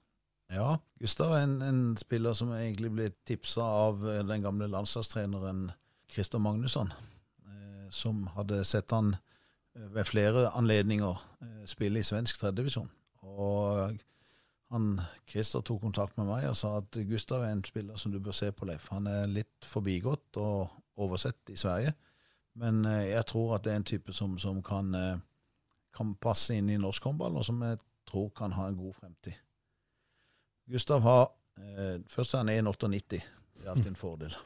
Ja, 0.54 0.76
Gustav 1.02 1.32
er 1.34 1.42
en, 1.42 1.56
en 1.62 1.82
spiller 1.98 2.36
som 2.38 2.52
egentlig 2.54 2.92
ble 2.94 3.08
tipsa 3.26 3.64
av 3.66 4.04
eh, 4.06 4.22
den 4.26 4.44
gamle 4.44 4.68
landslagstreneren 4.70 5.72
Christer 6.10 6.38
Magnusson, 6.38 6.92
eh, 7.48 7.86
som 7.90 8.28
hadde 8.36 8.62
sett 8.64 8.94
han 8.94 9.16
ved 9.74 10.06
flere 10.06 10.52
anledninger 10.54 11.18
spille 11.66 11.98
i 11.98 12.06
svensk 12.06 12.38
tredjedivisjon. 12.38 12.86
Og 13.26 13.96
han, 14.70 14.84
Christer 15.26 15.64
tok 15.66 15.80
kontakt 15.82 16.14
med 16.20 16.28
meg 16.28 16.46
og 16.46 16.54
sa 16.54 16.76
at 16.78 16.94
Gustav 17.08 17.42
er 17.42 17.56
en 17.56 17.64
spiller 17.66 17.98
som 17.98 18.12
du 18.14 18.20
bør 18.22 18.36
se 18.38 18.52
på, 18.54 18.68
Leif. 18.70 18.86
Han 18.94 19.08
er 19.10 19.26
litt 19.26 19.66
forbigått 19.66 20.38
og 20.38 20.70
oversett 20.94 21.50
i 21.50 21.58
Sverige, 21.58 21.96
men 22.62 22.84
jeg 22.86 23.26
tror 23.26 23.56
at 23.56 23.66
det 23.66 23.74
er 23.74 23.80
en 23.80 23.88
type 23.90 24.14
som, 24.14 24.38
som 24.38 24.62
kan, 24.62 24.94
kan 25.90 26.14
passe 26.22 26.54
inn 26.54 26.70
i 26.70 26.78
norsk 26.78 27.10
håndball, 27.10 27.42
og 27.42 27.48
som 27.50 27.58
jeg 27.66 27.82
tror 28.14 28.30
kan 28.30 28.54
ha 28.54 28.68
en 28.70 28.78
god 28.78 28.94
fremtid. 28.94 29.34
Gustav 30.70 31.02
har 31.02 31.24
eh, 31.58 32.00
Først 32.08 32.34
er 32.34 32.44
han 32.44 32.68
1,98. 32.68 33.20
Det 33.54 33.64
er 33.64 33.70
alltid 33.70 33.90
en 33.92 33.98
fordel. 33.98 34.36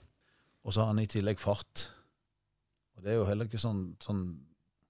Og 0.65 0.73
så 0.73 0.81
har 0.81 0.93
han 0.93 1.03
i 1.03 1.07
tillegg 1.07 1.41
fart. 1.41 1.89
Og 2.97 3.05
det 3.05 3.13
er 3.13 3.21
jo 3.21 3.27
heller 3.29 3.49
ikke 3.49 3.61
sånn, 3.61 3.93
sånn 4.03 4.25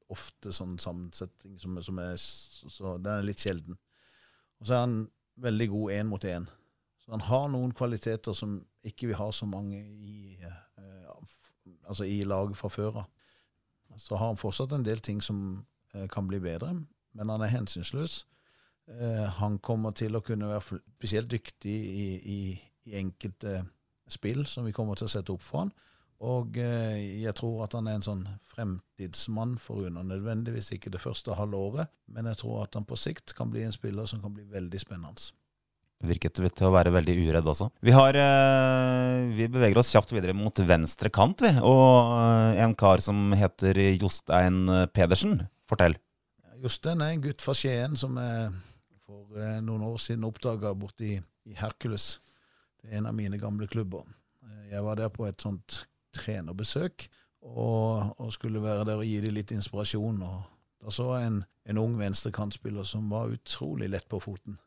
ofte 0.09 0.53
sånn 0.57 0.79
sammensetning 0.81 1.59
som, 1.61 1.77
som 1.85 1.99
er 2.01 2.15
så, 2.17 2.71
så 2.73 2.95
Den 2.97 3.19
er 3.19 3.27
litt 3.27 3.43
sjelden. 3.43 3.77
Og 4.59 4.69
så 4.69 4.79
er 4.79 4.87
han 4.87 4.97
veldig 5.39 5.69
god 5.75 5.95
én 5.99 6.09
mot 6.09 6.25
én. 6.25 6.49
Så 7.03 7.13
han 7.13 7.27
har 7.29 7.47
noen 7.53 7.75
kvaliteter 7.77 8.35
som 8.37 8.57
ikke 8.87 9.11
vi 9.11 9.19
har 9.19 9.35
så 9.37 9.47
mange 9.47 9.79
i, 9.83 10.39
eh, 10.41 11.13
altså 11.85 12.09
i 12.09 12.23
laget 12.25 12.57
fra 12.59 12.71
før 12.73 13.03
av. 13.03 13.13
Så 13.99 14.17
har 14.17 14.31
han 14.31 14.41
fortsatt 14.41 14.73
en 14.73 14.87
del 14.87 15.01
ting 15.05 15.21
som 15.25 15.67
eh, 15.95 16.09
kan 16.09 16.29
bli 16.29 16.41
bedre, 16.41 16.73
men 17.13 17.33
han 17.33 17.45
er 17.45 17.53
hensynsløs. 17.53 18.23
Eh, 18.89 19.27
han 19.41 19.59
kommer 19.61 19.93
til 19.97 20.17
å 20.17 20.23
kunne 20.25 20.49
være 20.49 20.81
spesielt 20.81 21.29
dyktig 21.31 21.75
i, 21.75 22.09
i, 22.17 22.41
i 22.89 22.97
enkelte 23.01 23.61
spill 24.09 24.47
som 24.49 24.65
vi 24.65 24.73
kommer 24.77 24.97
til 24.97 25.09
å 25.09 25.13
sette 25.13 25.35
opp 25.35 25.45
for 25.45 25.67
han. 25.67 25.73
Og 26.25 26.57
eh, 26.59 27.21
jeg 27.23 27.35
tror 27.39 27.67
at 27.67 27.77
han 27.77 27.91
er 27.91 27.99
en 27.99 28.07
sånn 28.07 28.23
fremtidsmann 28.49 29.59
for 29.63 29.85
Runa. 29.85 30.03
Nødvendigvis 30.07 30.73
ikke 30.75 30.91
det 30.95 31.03
første 31.03 31.37
halve 31.39 31.61
året, 31.61 31.93
men 32.11 32.31
jeg 32.33 32.41
tror 32.41 32.65
at 32.65 32.79
han 32.79 32.89
på 32.89 32.99
sikt 32.99 33.37
kan 33.39 33.53
bli 33.53 33.67
en 33.67 33.75
spiller 33.75 34.09
som 34.09 34.25
kan 34.25 34.33
bli 34.35 34.47
veldig 34.49 34.81
spennende. 34.83 35.29
Virket 36.09 36.39
til 36.39 36.67
å 36.69 36.71
være 36.71 36.93
veldig 36.95 37.15
uredd 37.27 37.47
også. 37.51 37.69
Vi, 37.83 37.93
har, 37.95 38.17
eh, 38.17 39.29
vi 39.35 39.51
beveger 39.51 39.83
oss 39.83 39.91
kjapt 39.93 40.15
videre 40.15 40.35
mot 40.35 40.59
venstre 40.65 41.11
kant, 41.13 41.43
vi. 41.45 41.53
Og 41.61 42.59
en 42.65 42.75
kar 42.79 43.03
som 43.05 43.35
heter 43.37 43.79
Jostein 43.99 44.65
Pedersen. 44.95 45.43
Fortell. 45.69 45.99
Jostein 46.63 47.03
er 47.05 47.15
en 47.15 47.23
gutt 47.23 47.43
fra 47.45 47.55
Skien 47.55 47.95
som 47.99 48.17
jeg 48.19 48.49
for 49.09 49.61
noen 49.65 49.87
år 49.87 49.97
siden 50.05 50.27
oppdaga 50.29 50.75
borti 50.77 51.15
i 51.17 51.55
Hercules. 51.57 52.19
Det 52.77 52.91
er 52.91 52.99
en 52.99 53.09
av 53.09 53.17
mine 53.17 53.39
gamle 53.41 53.67
klubber. 53.71 54.05
Jeg 54.69 54.85
var 54.85 54.99
der 55.01 55.09
på 55.09 55.25
et 55.25 55.41
sånt 55.41 55.87
trenerbesøk 56.17 57.07
og, 57.41 58.19
og, 58.19 58.33
skulle 58.33 58.61
være 58.63 58.85
der 58.85 59.01
og 59.01 59.09
gi 59.09 59.21
dem 59.25 59.37
litt 59.37 59.53
inspirasjon. 59.55 60.21
og 60.23 60.43
Da 60.85 60.93
så 60.93 61.07
jeg 61.17 61.31
en, 61.31 61.39
en 61.73 61.81
ung 61.81 61.97
venstrekantspiller 61.99 62.85
som 62.85 63.09
var 63.09 63.33
utrolig 63.33 63.89
lett 63.89 64.09
på 64.09 64.21
foten. 64.21 64.59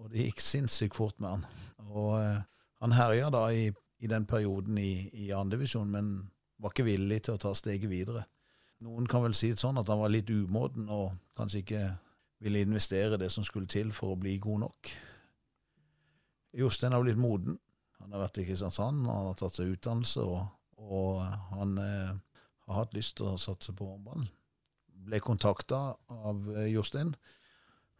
Og 0.00 0.12
det 0.12 0.26
gikk 0.26 0.44
sinnssykt 0.44 0.96
fort 0.96 1.16
med 1.20 1.30
han. 1.30 1.46
Og 1.88 2.18
eh, 2.20 2.42
Han 2.80 2.94
herja 2.96 3.28
da 3.28 3.42
i, 3.52 3.66
i, 4.00 4.06
den 4.08 4.24
perioden 4.24 4.78
i, 4.80 5.10
i 5.12 5.32
andredivisjon, 5.36 5.90
men 5.92 6.30
var 6.56 6.72
ikke 6.72 6.86
villig 6.86 7.18
til 7.26 7.36
å 7.36 7.40
ta 7.40 7.52
steget 7.52 7.90
videre. 7.90 8.22
Noen 8.80 9.04
kan 9.08 9.20
vel 9.20 9.34
si 9.36 9.50
det 9.52 9.60
sånn 9.60 9.76
at 9.76 9.88
han 9.92 10.00
var 10.00 10.08
litt 10.08 10.30
umoden 10.32 10.88
og 10.88 11.12
kanskje 11.36 11.60
ikke 11.60 11.82
ville 12.40 12.62
investere 12.64 13.18
det 13.20 13.30
som 13.32 13.44
skulle 13.44 13.68
til 13.68 13.92
for 13.92 14.14
å 14.14 14.20
bli 14.20 14.38
god 14.40 14.64
nok. 14.66 14.92
Jostein 16.56 16.96
har 16.96 17.04
blitt 17.04 17.20
moden. 17.20 17.58
Han 18.00 18.14
har 18.14 18.24
vært 18.24 18.40
i 18.40 18.46
Kristiansand, 18.48 19.04
han 19.06 19.28
har 19.28 19.36
tatt 19.38 19.58
seg 19.58 19.74
utdannelse 19.74 20.24
og 20.24 20.40
og 20.80 21.20
han 21.54 21.78
eh, 21.78 22.12
har 22.66 22.78
hatt 22.82 22.94
lyst 22.96 23.18
til 23.18 23.30
å 23.32 23.40
satse 23.40 23.74
på 23.76 23.88
håndballen. 23.88 24.28
Ble 25.06 25.20
kontakta 25.24 25.80
av 26.08 26.48
eh, 26.56 26.70
Jostein 26.72 27.14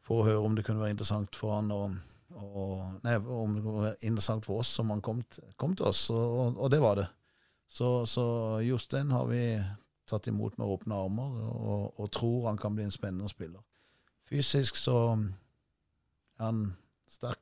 for 0.05 0.23
å 0.23 0.29
høre 0.29 0.47
om 0.47 0.57
det 0.57 0.65
kunne 0.67 0.83
være 0.83 0.97
interessant 0.97 1.37
for 1.39 1.59
han 1.59 1.71
og, 1.75 1.99
og 2.41 3.03
Nei, 3.05 3.17
om 3.21 3.57
det 3.57 3.65
være 3.67 3.95
interessant 4.01 4.47
for 4.49 4.65
oss 4.65 4.73
som 4.79 4.93
han 4.95 5.03
kom, 5.05 5.23
kom 5.61 5.77
til 5.77 5.91
oss, 5.91 6.09
og, 6.15 6.57
og, 6.57 6.69
det 6.73 6.81
var 6.83 7.01
det. 7.01 7.09
Så, 7.71 8.07
så 8.11 8.25
Jostein 8.65 9.13
har 9.15 9.29
vi 9.31 9.43
tatt 10.11 10.27
imot 10.27 10.57
med 10.59 10.67
åpne 10.67 10.97
armer 11.05 11.37
og, 11.47 12.01
og, 12.01 12.07
tror 12.11 12.49
han 12.49 12.59
kan 12.59 12.75
bli 12.75 12.89
en 12.89 12.95
spennende 12.95 13.31
spiller. 13.31 13.63
Fysisk 14.31 14.79
så 14.79 14.97
er 16.39 16.45
han 16.45 16.61
sterk. 17.11 17.41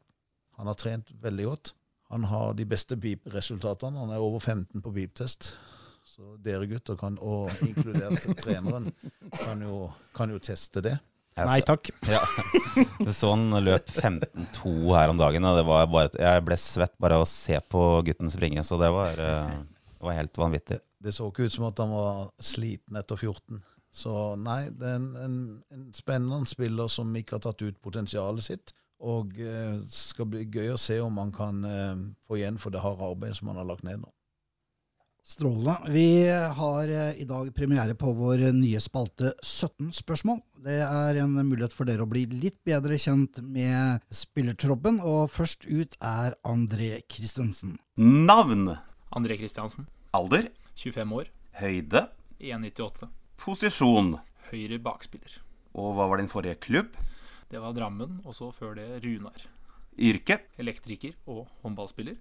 Han 0.59 0.71
har 0.71 0.79
trent 0.81 1.11
veldig 1.23 1.45
godt. 1.51 1.73
Han 2.09 2.25
har 2.25 2.55
de 2.57 2.65
beste 2.67 2.97
beep-resultatene. 2.97 4.01
Han 4.01 4.15
er 4.15 4.25
over 4.25 4.41
15 4.41 4.81
på 4.83 4.93
beep-test. 4.95 5.53
Så 6.09 6.39
dere 6.43 6.67
gutter, 6.67 6.97
kan, 6.97 7.19
og 7.21 7.53
inkludert 7.63 8.25
treneren, 8.43 8.89
kan 9.37 9.61
jo, 9.63 9.91
kan 10.17 10.33
jo 10.33 10.41
teste 10.43 10.81
det. 10.83 10.97
Nei 11.39 11.61
takk. 11.63 11.91
Ja. 12.09 12.23
Så 13.15 13.31
han 13.31 13.53
løp 13.63 13.91
15-2 13.93 14.73
her 14.97 15.13
om 15.13 15.21
dagen, 15.21 15.45
og 15.47 15.61
bare, 15.69 16.09
jeg 16.17 16.45
ble 16.47 16.59
svett 16.59 16.97
bare 16.99 17.19
av 17.21 17.27
å 17.27 17.29
se 17.29 17.59
på 17.71 17.83
gutten 18.09 18.33
springe. 18.33 18.65
Så 18.67 18.81
det 18.81 18.89
var, 18.95 19.21
eh, 19.21 19.59
det 19.93 20.09
var 20.09 20.17
helt 20.17 20.41
vanvittig. 20.41 20.81
Det 20.99 21.13
så 21.15 21.29
ikke 21.31 21.47
ut 21.47 21.55
som 21.55 21.69
at 21.69 21.79
han 21.85 21.93
var 21.93 22.25
sliten 22.43 22.99
etter 22.99 23.21
14. 23.21 23.61
Så 23.95 24.13
nei, 24.37 24.69
det 24.71 24.87
er 24.87 24.99
en, 24.99 25.09
en, 25.17 25.39
en 25.75 25.87
spennende 25.97 26.47
spiller 26.49 26.91
som 26.93 27.15
ikke 27.17 27.39
har 27.39 27.47
tatt 27.49 27.65
ut 27.65 27.81
potensialet 27.83 28.45
sitt. 28.51 28.75
Og 28.99 29.35
det 29.39 29.49
eh, 29.49 29.83
skal 29.95 30.27
bli 30.31 30.45
gøy 30.51 30.73
å 30.75 30.81
se 30.81 30.99
om 31.01 31.19
han 31.23 31.31
kan 31.35 31.65
eh, 31.65 31.99
få 32.27 32.41
igjen 32.41 32.59
for 32.59 32.75
det 32.75 32.83
harde 32.83 33.07
arbeidet 33.07 33.39
som 33.39 33.53
han 33.53 33.61
har 33.61 33.69
lagt 33.69 33.87
ned 33.87 34.03
nå. 34.03 34.11
Strålende. 35.29 35.93
Vi 35.93 36.25
har 36.27 36.89
eh, 36.89 37.21
i 37.23 37.27
dag 37.29 37.51
premiere 37.55 37.95
på 37.99 38.11
vår 38.17 38.49
nye 38.57 38.81
spalte 38.83 39.35
17 39.45 39.93
spørsmål. 40.01 40.41
Det 40.65 40.81
er 40.83 41.21
en 41.23 41.37
mulighet 41.37 41.77
for 41.77 41.87
dere 41.87 42.07
å 42.07 42.11
bli 42.11 42.25
litt 42.33 42.59
bedre 42.67 42.99
kjent 42.99 43.39
med 43.45 44.03
spillertroppen, 44.11 44.99
og 45.05 45.31
først 45.31 45.69
ut 45.69 45.95
er 46.03 46.35
André 46.49 46.97
Christensen. 47.13 47.77
Navn? 48.01 48.73
André 49.15 49.39
Christiansen. 49.39 49.87
Alder? 50.17 50.51
25 50.75 51.15
år. 51.21 51.31
Høyde? 51.61 52.09
1,98. 52.41 53.13
Posisjon? 53.39 54.17
Høyre 54.51 54.81
bakspiller. 54.83 55.39
Og 55.79 55.95
hva 55.95 56.09
var 56.11 56.19
din 56.21 56.31
forrige 56.31 56.59
klubb? 56.65 56.97
Det 57.49 57.61
var 57.63 57.73
Drammen, 57.77 58.19
og 58.27 58.35
så 58.37 58.51
før 58.53 58.75
det 58.77 58.89
Runar. 59.05 59.45
Yrke? 59.99 60.41
Elektriker 60.59 61.15
og 61.31 61.47
håndballspiller. 61.63 62.19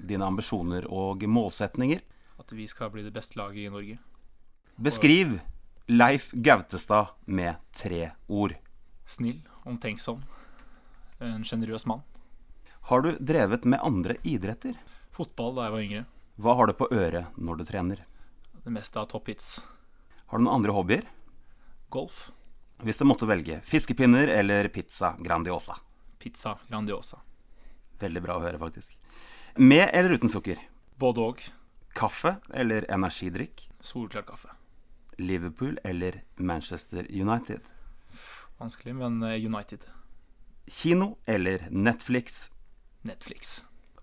Dine 0.00 0.26
ambisjoner 0.26 0.88
og 0.90 1.22
målsetninger? 1.28 2.00
At 2.40 2.52
vi 2.56 2.66
skal 2.66 2.90
bli 2.90 3.04
det 3.04 3.12
beste 3.14 3.38
laget 3.38 3.66
i 3.66 3.70
Norge. 3.70 3.98
Beskriv 4.80 5.36
Leif 5.86 6.32
Gautestad 6.32 7.12
med 7.26 7.60
tre 7.76 8.10
ord. 8.26 8.56
Snill, 9.06 9.44
omtenksom, 9.68 10.24
en 11.20 11.44
sjenerøs 11.44 11.84
mann. 11.86 12.02
Har 12.88 13.04
du 13.04 13.12
drevet 13.20 13.68
med 13.68 13.84
andre 13.84 14.16
idretter? 14.24 14.74
Fotball 15.14 15.54
da 15.54 15.68
jeg 15.68 15.76
var 15.76 15.84
yngre. 15.86 16.04
Hva 16.40 16.56
har 16.58 16.66
du 16.66 16.74
på 16.74 16.88
øret 16.90 17.36
når 17.38 17.60
du 17.60 17.64
trener? 17.68 18.02
Det 18.64 18.72
meste 18.72 18.98
av 18.98 19.06
top 19.12 19.28
hits. 19.30 19.60
Har 20.26 20.38
du 20.38 20.44
noen 20.44 20.54
andre 20.60 20.72
hobbyer? 20.72 21.04
Golf. 21.92 22.30
Hvis 22.82 22.98
du 22.98 23.04
måtte 23.06 23.28
velge 23.28 23.60
fiskepinner 23.64 24.28
eller 24.28 24.68
pizza 24.68 25.14
Grandiosa? 25.18 25.76
Pizza 26.18 26.56
Grandiosa. 26.68 27.20
Veldig 28.00 28.22
bra 28.24 28.38
å 28.38 28.42
høre, 28.42 28.58
faktisk. 28.58 28.96
Med 29.56 29.86
eller 29.92 30.16
uten 30.16 30.32
sukker? 30.32 30.58
Både 30.98 31.22
og. 31.22 31.42
Kaffe 31.94 32.36
eller 32.52 32.86
energidrikk? 32.90 33.68
Solklart 33.84 34.26
kaffe. 34.32 34.50
Liverpool 35.22 35.78
eller 35.84 36.22
Manchester 36.36 37.06
United? 37.10 37.70
Vanskelig, 38.58 38.96
men 38.98 39.22
eh, 39.22 39.38
United. 39.44 39.86
Kino 40.66 41.16
eller 41.26 41.68
Netflix? 41.70 42.48
Netflix. 43.06 43.60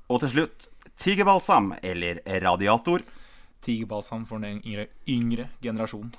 Og 0.07 0.21
til 0.23 0.31
slutt 0.35 0.69
tigerbalsam 0.99 1.73
eller 1.81 2.21
radiator? 2.43 3.03
Tigerbalsam 3.61 4.25
for 4.29 4.43
den 4.43 4.61
yngre, 4.65 4.89
yngre 5.07 5.49
generasjonen. 5.61 6.13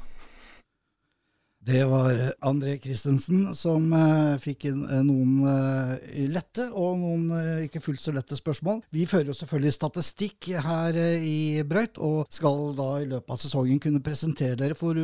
Det 1.62 1.84
var 1.86 2.18
André 2.42 2.72
Christensen 2.82 3.52
som 3.54 3.84
eh, 3.94 4.38
fikk 4.42 4.64
inn 4.66 4.80
uh, 4.82 4.96
noen 5.06 5.44
eh, 5.46 6.24
lette 6.26 6.64
og 6.74 6.96
noen 6.98 7.28
ikke 7.68 7.78
fullt 7.84 8.02
så 8.02 8.10
lette 8.10 8.34
spørsmål. 8.34 8.80
Vi 8.90 9.04
fører 9.06 9.30
jo 9.30 9.36
selvfølgelig 9.38 9.74
statistikk 9.76 10.48
her 10.64 10.96
i 10.98 11.62
Brøyt, 11.62 12.00
og 12.02 12.26
skal 12.34 12.74
da 12.74 12.88
i 12.98 13.06
løpet 13.12 13.30
av 13.30 13.38
sesongen 13.38 13.78
kunne 13.84 14.02
presentere 14.02 14.58
dere 14.58 14.74
for 14.78 14.98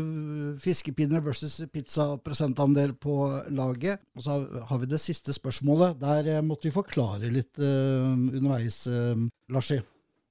fiskepinner 0.58 1.22
versus 1.22 1.60
pizza-prosentandel 1.70 2.96
på 2.98 3.20
laget. 3.54 4.02
Og 4.18 4.26
så 4.26 4.40
har 4.72 4.82
vi 4.82 4.90
det 4.90 4.98
siste 5.04 5.36
spørsmålet. 5.36 5.94
Der 6.02 6.42
måtte 6.42 6.66
vi 6.66 6.74
forklare 6.74 7.30
litt 7.30 7.62
underveis, 7.62 8.82
Larsi. 9.54 9.78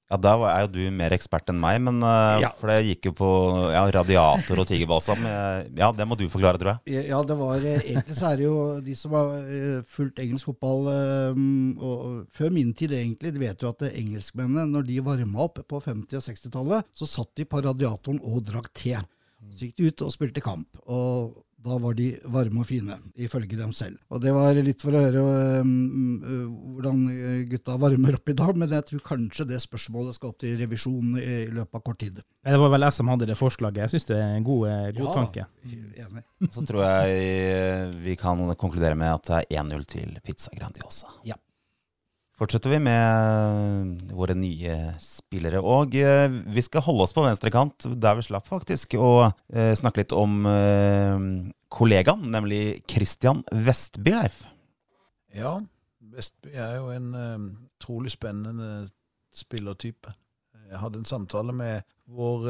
Ja, 0.08 0.16
Da 0.16 0.32
er 0.48 0.64
jo 0.64 0.70
du 0.72 0.80
mer 0.94 1.12
ekspert 1.12 1.50
enn 1.52 1.58
meg, 1.60 1.80
men 1.84 2.00
uh, 2.00 2.40
ja. 2.40 2.48
for 2.56 2.72
det 2.72 2.78
gikk 2.86 3.10
jo 3.10 3.12
på 3.18 3.28
ja, 3.74 3.82
radiator 3.92 4.62
og 4.62 4.68
tigerbalsam. 4.70 5.26
Ja, 5.78 5.90
det 5.94 6.06
må 6.08 6.16
du 6.18 6.24
forklare, 6.32 6.58
tror 6.60 6.74
jeg. 6.74 7.04
Ja, 7.10 7.18
det 7.26 7.36
var 7.38 7.60
eh, 7.60 7.82
Egentlig 7.82 8.16
så 8.16 8.30
er 8.30 8.38
det 8.40 8.46
jo 8.46 8.56
de 8.84 8.94
som 8.98 9.14
har 9.16 9.34
uh, 9.44 9.82
fulgt 9.86 10.22
engelsk 10.22 10.48
fotball 10.48 10.88
og, 10.88 11.84
og, 11.84 12.06
før 12.34 12.54
min 12.54 12.72
tid, 12.76 12.94
egentlig, 12.96 13.34
de 13.34 13.42
vet 13.42 13.62
jo 13.62 13.72
at 13.72 13.84
engelskmennene, 13.90 14.64
når 14.72 14.88
de 14.88 14.98
varma 15.04 15.44
opp 15.44 15.60
på 15.68 15.82
50- 15.84 16.18
og 16.18 16.24
60-tallet, 16.24 16.88
så 16.96 17.08
satt 17.08 17.34
de 17.38 17.46
på 17.48 17.60
radiatoren 17.64 18.22
og 18.24 18.42
drakk 18.48 18.72
te. 18.76 18.96
Så 19.52 19.68
gikk 19.68 19.76
de 19.78 19.90
ut 19.90 20.06
og 20.06 20.14
spilte 20.14 20.42
kamp. 20.44 20.80
Og 20.88 21.36
da 21.58 21.78
var 21.82 21.94
de 21.98 22.12
varme 22.30 22.62
og 22.62 22.68
fine, 22.68 22.96
ifølge 23.18 23.56
dem 23.58 23.72
selv. 23.74 23.98
Og 24.14 24.20
Det 24.22 24.30
var 24.34 24.54
litt 24.62 24.82
for 24.82 24.94
å 24.94 25.00
høre 25.02 25.24
um, 25.64 26.20
hvordan 26.76 27.00
gutta 27.50 27.74
varmer 27.82 28.18
opp 28.18 28.30
i 28.30 28.36
dag, 28.38 28.52
men 28.54 28.70
jeg 28.76 28.86
tror 28.92 29.02
kanskje 29.08 29.48
det 29.50 29.58
spørsmålet 29.64 30.14
skal 30.14 30.30
opp 30.30 30.38
til 30.44 30.54
revisjon 30.60 31.18
i, 31.18 31.24
i 31.48 31.56
løpet 31.56 31.80
av 31.80 31.84
kort 31.88 32.00
tid. 32.04 32.22
Det 32.22 32.60
var 32.62 32.70
vel 32.72 32.86
jeg 32.86 32.96
som 33.00 33.10
hadde 33.10 33.28
det 33.28 33.38
forslaget. 33.38 33.82
Jeg 33.84 33.94
syns 33.96 34.08
det 34.12 34.20
er 34.20 34.36
en 34.36 34.46
god, 34.46 34.68
eh, 34.70 34.86
god 35.00 35.08
ja, 35.08 35.16
tanke. 35.18 35.48
Enig. 36.06 36.24
Så 36.54 36.64
tror 36.68 36.86
jeg 36.86 37.98
vi 38.06 38.16
kan 38.20 38.46
konkludere 38.60 38.98
med 38.98 39.16
at 39.16 39.28
det 39.28 39.42
er 39.42 39.66
1-0 39.66 39.84
til 39.90 40.14
Pizza 40.22 40.54
Grandiosa. 40.54 41.10
Ja. 41.26 41.40
Fortsetter 42.38 42.70
vi 42.70 42.78
med 42.82 44.12
våre 44.14 44.36
nye 44.38 44.76
spillere. 45.02 45.60
Og 45.62 45.96
eh, 45.98 46.28
vi 46.28 46.62
skal 46.64 46.84
holde 46.86 47.06
oss 47.06 47.14
på 47.16 47.24
venstrekant, 47.26 47.88
der 47.98 48.18
vi 48.18 48.26
slapp 48.28 48.46
faktisk, 48.48 48.94
og 49.00 49.32
eh, 49.52 49.74
snakke 49.78 50.04
litt 50.04 50.14
om 50.16 50.46
eh, 50.50 51.16
kollegaen, 51.74 52.28
nemlig 52.34 52.84
Christian 52.90 53.42
Vestby, 53.52 54.14
Leif. 54.14 54.44
Ja, 55.34 55.58
Vestby 56.14 56.54
er 56.54 56.78
jo 56.78 56.92
en 56.94 57.10
utrolig 57.12 57.64
trolig 57.78 58.10
spennende 58.10 58.88
spillertype. 59.32 60.10
Jeg 60.68 60.80
hadde 60.82 60.98
en 60.98 61.08
samtale 61.08 61.54
med 61.54 61.84
vår 62.10 62.48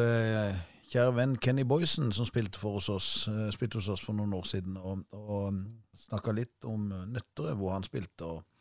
kjære 0.88 1.12
venn 1.14 1.35
Kenny 1.37 1.66
Boysen, 1.68 2.09
som 2.16 2.26
spilte, 2.26 2.59
oss, 2.64 3.28
spilte 3.52 3.78
hos 3.78 3.90
oss 3.92 4.02
for 4.02 4.16
noen 4.16 4.33
år 4.38 4.49
siden, 4.49 4.78
og, 4.80 5.04
og 5.12 5.59
snakka 6.07 6.33
litt 6.35 6.64
om 6.66 6.88
Nøtterøy, 7.12 7.52
hvor 7.61 7.76
han 7.76 7.87
spilte. 7.87 8.25
og 8.25 8.58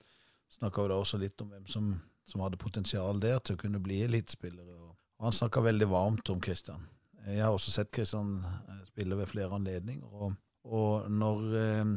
Snakka 0.49 0.87
da 0.87 0.97
også 1.01 1.19
litt 1.21 1.41
om 1.43 1.51
hvem 1.51 1.65
som, 1.69 1.91
som, 2.25 2.41
hadde 2.43 2.59
potensial 2.61 3.19
der 3.21 3.39
til 3.43 3.57
å 3.57 3.61
kunne 3.61 3.81
bli 3.83 4.01
elitespillere. 4.05 4.75
Han 5.23 5.33
snakka 5.33 5.63
veldig 5.65 5.87
varmt 5.89 6.29
om 6.29 6.41
Kristian. 6.41 6.85
Jeg 7.27 7.43
har 7.43 7.51
også 7.51 7.73
sett 7.73 7.91
Kristian 7.91 8.37
spille 8.87 9.17
ved 9.19 9.27
flere 9.27 9.57
anledninger. 9.57 10.07
Og, 10.07 10.35
og 10.63 11.09
når 11.11 11.43
eh, 11.59 11.93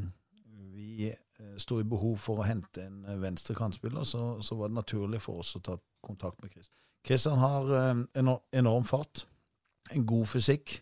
vi 0.75 1.13
sto 1.61 1.79
i 1.81 1.87
behov 1.89 2.19
for 2.21 2.41
å 2.41 2.49
hente 2.49 2.83
en 2.85 3.05
venstre 3.23 3.55
kantspiller, 3.57 4.05
så, 4.09 4.41
så, 4.43 4.57
var 4.59 4.73
det 4.73 4.81
naturlig 4.81 5.23
for 5.23 5.45
oss 5.45 5.55
å 5.57 5.63
ta 5.65 5.77
kontakt 6.05 6.43
med 6.43 6.53
Kristian. 6.53 6.77
Kristian 7.07 7.41
har 7.41 7.71
en 7.81 8.35
enorm 8.53 8.85
fart, 8.85 9.25
en 9.95 10.05
god 10.09 10.27
fysikk, 10.29 10.81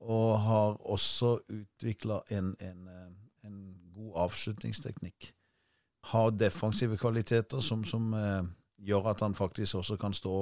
og 0.00 0.38
har 0.46 0.78
også 0.88 1.34
utvikla 1.52 2.22
en, 2.32 2.54
en, 2.64 2.86
en 3.44 3.58
god 3.92 4.14
avslutningsteknikk 4.28 5.34
har 6.02 6.30
defensive 6.30 6.96
kvaliteter 6.96 7.60
som, 7.60 7.84
som 7.84 8.12
eh, 8.14 8.44
gjør 8.80 9.10
at 9.12 9.24
han 9.24 9.34
faktisk 9.36 9.80
også 9.80 9.96
kan 10.00 10.14
stå 10.16 10.36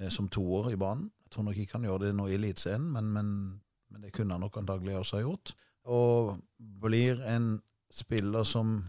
eh, 0.00 0.08
som 0.08 0.28
toer 0.28 0.72
i 0.72 0.78
banen. 0.80 1.10
Jeg 1.24 1.34
tror 1.34 1.46
nok 1.46 1.58
ikke 1.62 1.78
han 1.78 1.86
gjør 1.86 2.00
det 2.04 2.14
nå 2.16 2.28
i 2.28 2.36
Eliteserien, 2.38 2.86
men, 2.92 3.12
men, 3.12 3.28
men, 3.90 4.02
det 4.02 4.12
kunne 4.16 4.34
han 4.34 4.42
nok 4.42 4.56
antagelig 4.62 4.96
også 4.98 5.18
ha 5.18 5.26
gjort. 5.26 5.52
Og 5.84 6.40
blir 6.58 7.20
en 7.28 7.52
spiller 7.92 8.44
som 8.44 8.80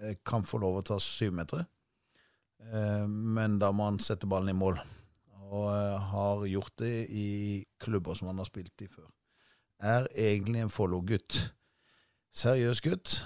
eh, 0.00 0.16
kan 0.24 0.46
få 0.46 0.62
lov 0.62 0.80
å 0.80 0.86
ta 0.86 1.00
syvmetere, 1.02 1.66
eh, 2.70 3.06
men 3.08 3.58
da 3.60 3.72
må 3.72 3.90
han 3.90 4.00
sette 4.02 4.30
ballen 4.30 4.54
i 4.54 4.58
mål. 4.58 4.78
Og 5.50 5.66
eh, 5.74 6.10
har 6.12 6.46
gjort 6.46 6.76
det 6.78 6.94
i 7.10 7.28
klubber 7.82 8.14
som 8.14 8.30
han 8.30 8.38
har 8.38 8.48
spilt 8.48 8.86
i 8.86 8.88
før. 8.88 9.10
Er 9.80 10.06
egentlig 10.14 10.62
en 10.62 10.72
Follo-gutt. 10.72 11.42
Seriøs 12.30 12.80
gutt 12.84 13.18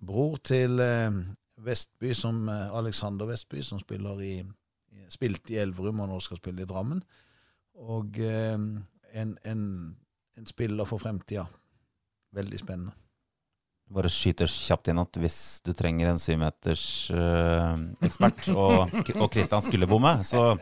bror 0.00 0.38
til 0.44 0.80
eh, 0.82 1.20
Vestby, 1.62 2.12
som 2.14 2.48
eh, 2.48 2.74
Alexander 2.76 3.28
Vestby, 3.28 3.62
som 3.62 3.80
spiller 3.80 4.22
i, 4.24 4.34
spilte 5.12 5.54
i 5.54 5.60
Elverum 5.62 6.02
og 6.04 6.10
nå 6.12 6.20
skal 6.22 6.40
spille 6.40 6.64
i 6.64 6.68
Drammen. 6.68 7.02
Og 7.82 8.18
eh, 8.20 8.56
en, 8.56 9.36
en, 9.44 9.62
en, 10.38 10.48
spiller 10.48 10.88
for 10.88 11.02
fremtida. 11.02 11.46
Veldig 12.32 12.60
spennende. 12.60 12.96
Bare 13.92 14.08
skyter 14.08 14.48
kjapt 14.48 14.88
inn 14.88 15.02
at 15.02 15.18
hvis 15.20 15.38
du 15.66 15.74
trenger 15.76 16.08
en 16.08 16.20
syvmeters 16.22 17.10
uh, 17.12 17.76
og, 18.54 18.94
og 18.94 19.26
Christian 19.34 19.60
skulle 19.60 19.88
bomme, 19.90 20.14
så, 20.24 20.54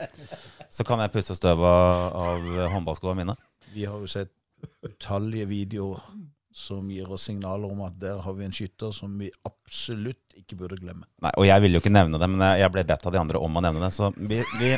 så 0.66 0.82
kan 0.88 0.98
jeg 1.04 1.12
pusse 1.14 1.36
støvet 1.38 2.16
av 2.24 2.48
håndballskoene 2.74 3.20
mine. 3.20 3.36
Vi 3.70 3.86
har 3.86 4.02
jo 4.02 4.10
sett 4.10 4.34
utallige 4.82 5.46
videoer 5.46 6.02
som 6.52 6.88
gir 6.90 7.06
oss 7.12 7.28
signaler 7.28 7.70
om 7.70 7.84
at 7.86 7.94
der 8.00 8.18
har 8.24 8.34
vi 8.34 8.42
en 8.46 8.54
skytter 8.54 8.90
som 8.94 9.12
vi 9.20 9.28
absolutt 9.46 10.34
ikke 10.40 10.56
burde 10.58 10.78
glemme. 10.80 11.06
Nei, 11.22 11.30
og 11.38 11.46
jeg 11.46 11.62
ville 11.62 11.78
jo 11.78 11.82
ikke 11.82 11.92
nevne 11.92 12.18
det, 12.18 12.28
men 12.32 12.42
jeg 12.58 12.72
ble 12.74 12.82
bedt 12.88 13.06
av 13.06 13.14
de 13.14 13.20
andre 13.20 13.38
om 13.38 13.58
å 13.58 13.62
nevne 13.62 13.84
det. 13.84 13.90
Så 13.94 14.08
vi, 14.16 14.40
vi, 14.58 14.72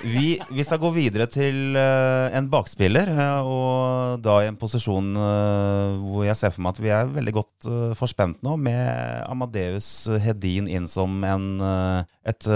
vi, 0.00 0.24
vi 0.48 0.64
skal 0.64 0.80
gå 0.80 0.90
videre 0.96 1.28
til 1.30 1.76
uh, 1.76 2.32
en 2.32 2.48
bakspiller, 2.52 3.12
uh, 3.12 3.40
og 3.44 4.24
da 4.24 4.38
i 4.44 4.48
en 4.48 4.58
posisjon 4.60 5.12
uh, 5.18 5.98
hvor 6.06 6.24
jeg 6.28 6.40
ser 6.40 6.54
for 6.54 6.64
meg 6.64 6.76
at 6.76 6.82
vi 6.86 6.94
er 6.94 7.14
veldig 7.18 7.36
godt 7.36 7.68
forspent 7.98 8.40
nå, 8.46 8.56
med 8.56 9.28
Amadeus 9.28 9.90
Hedin 10.24 10.70
inn 10.72 10.88
som 10.88 11.20
en, 11.26 11.48
et 12.24 12.48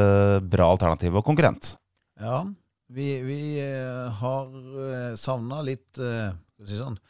bra 0.49 0.73
alternativ 0.73 1.21
og 1.21 1.27
konkurrent. 1.27 1.75
Ja, 2.23 2.45
vi, 2.93 3.15
vi 3.27 3.41
har 4.23 5.17
savna 5.21 5.61
litt, 5.67 5.91
skal 5.97 6.65
vi 6.65 6.71
si 6.71 6.81
sånn 6.81 7.01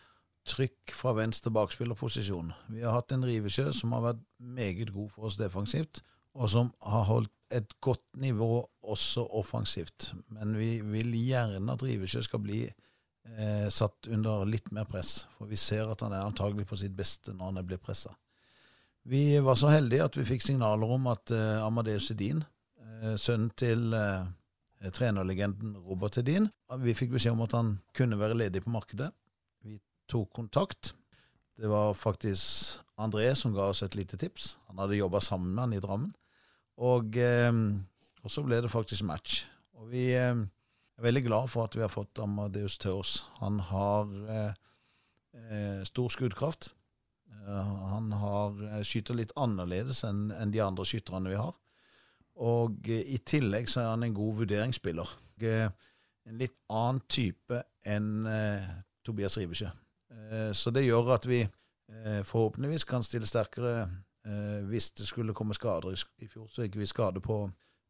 trykk 0.52 0.92
fra 0.94 1.14
venstre 1.16 1.52
bakspillerposisjon. 1.54 2.52
Vi 2.74 2.84
har 2.84 2.96
hatt 2.96 3.14
en 3.14 3.24
Rivesjø 3.26 3.70
som 3.76 3.94
har 3.96 4.04
vært 4.10 4.24
meget 4.38 4.92
god 4.92 5.10
for 5.14 5.28
oss 5.28 5.38
defensivt, 5.40 6.02
og 6.36 6.50
som 6.52 6.72
har 6.84 7.08
holdt 7.08 7.32
et 7.52 7.74
godt 7.84 8.04
nivå 8.20 8.62
også 8.88 9.26
offensivt. 9.36 10.12
Men 10.32 10.56
vi 10.56 10.80
vil 10.84 11.12
gjerne 11.16 11.72
at 11.74 11.84
Rivesjø 11.84 12.24
skal 12.24 12.42
bli 12.44 12.62
eh, 12.64 13.68
satt 13.72 14.08
under 14.08 14.46
litt 14.48 14.72
mer 14.72 14.88
press, 14.88 15.26
for 15.36 15.50
vi 15.50 15.60
ser 15.60 15.90
at 15.92 16.04
han 16.04 16.14
er 16.16 16.24
antagelig 16.24 16.66
på 16.68 16.78
sitt 16.80 16.96
beste 16.96 17.34
når 17.36 17.50
han 17.50 17.62
er 17.62 17.68
blitt 17.68 17.84
pressa. 17.84 18.14
Vi 19.08 19.40
var 19.42 19.58
så 19.58 19.72
heldige 19.72 20.04
at 20.06 20.16
vi 20.16 20.28
fikk 20.28 20.44
signaler 20.46 20.94
om 20.94 21.08
at 21.10 21.32
eh, 21.34 21.64
Amadeus 21.64 22.10
Edin, 22.14 22.44
eh, 22.80 23.16
sønnen 23.18 23.50
til 23.58 23.92
eh, 23.98 24.28
trenerlegenden 24.94 25.76
Robert 25.86 26.18
Edin, 26.22 26.48
vi 26.82 26.94
fikk 26.96 27.16
beskjed 27.16 27.36
om 27.36 27.44
at 27.44 27.56
han 27.58 27.74
kunne 27.96 28.18
være 28.18 28.38
ledig 28.38 28.64
på 28.64 28.72
markedet 28.74 29.10
tok 30.12 30.32
kontakt. 30.36 30.92
Det 31.56 31.68
var 31.70 31.94
faktisk 31.94 32.80
André 33.00 33.32
som 33.34 33.54
ga 33.54 33.70
oss 33.72 33.82
et 33.84 33.96
lite 33.96 34.18
tips. 34.20 34.56
Han 34.68 34.80
hadde 34.82 34.98
jobba 34.98 35.20
sammen 35.20 35.54
med 35.54 35.62
han 35.62 35.76
i 35.76 35.80
Drammen. 35.82 36.12
Og, 36.82 37.16
eh, 37.16 37.52
og, 38.22 38.30
så 38.30 38.44
ble 38.44 38.60
det 38.64 38.72
faktisk 38.72 39.04
match. 39.06 39.44
Og 39.78 39.90
vi 39.92 40.10
eh, 40.16 40.32
er 40.32 41.06
veldig 41.06 41.24
glad 41.26 41.50
for 41.52 41.66
at 41.66 41.76
vi 41.76 41.84
har 41.84 41.92
fått 41.92 42.20
Amadeus 42.22 42.78
til 42.82 43.02
oss. 43.02 43.24
Han 43.40 43.60
har 43.60 44.12
eh, 44.36 44.52
eh 45.32 45.82
stor 45.88 46.08
skuddkraft. 46.08 46.72
Eh, 47.30 47.72
han 47.92 48.12
har 48.12 48.62
eh, 48.68 48.82
skyter 48.86 49.18
litt 49.18 49.34
annerledes 49.36 50.04
enn 50.08 50.30
en 50.36 50.52
de 50.54 50.62
andre 50.62 50.86
skytterne 50.88 51.32
vi 51.32 51.40
har. 51.40 51.56
Og 52.42 52.88
i 52.88 53.18
tillegg 53.28 53.68
så 53.68 53.82
er 53.82 53.90
han 53.92 54.06
en 54.06 54.14
god 54.16 54.38
vurderingsspiller. 54.40 55.08
en 55.42 56.38
litt 56.38 56.54
annen 56.70 57.00
type 57.08 57.58
enn 57.84 58.24
Tobias 59.04 59.36
Rivesjø. 59.36 59.68
Eh, 60.12 60.52
så 60.52 60.70
det 60.70 60.84
gjør 60.86 61.14
at 61.16 61.26
vi 61.28 61.40
eh, 61.42 62.22
forhåpentligvis 62.24 62.84
kan 62.88 63.04
stille 63.06 63.28
sterkere 63.28 63.82
eh, 63.82 64.60
hvis 64.68 64.90
det 64.98 65.06
skulle 65.08 65.36
komme 65.36 65.56
skader. 65.56 65.94
I 66.22 66.28
fjor 66.30 66.48
så 66.52 66.66
gikk 66.66 66.78
vi 66.80 66.88
skade 66.90 67.22
på, 67.24 67.44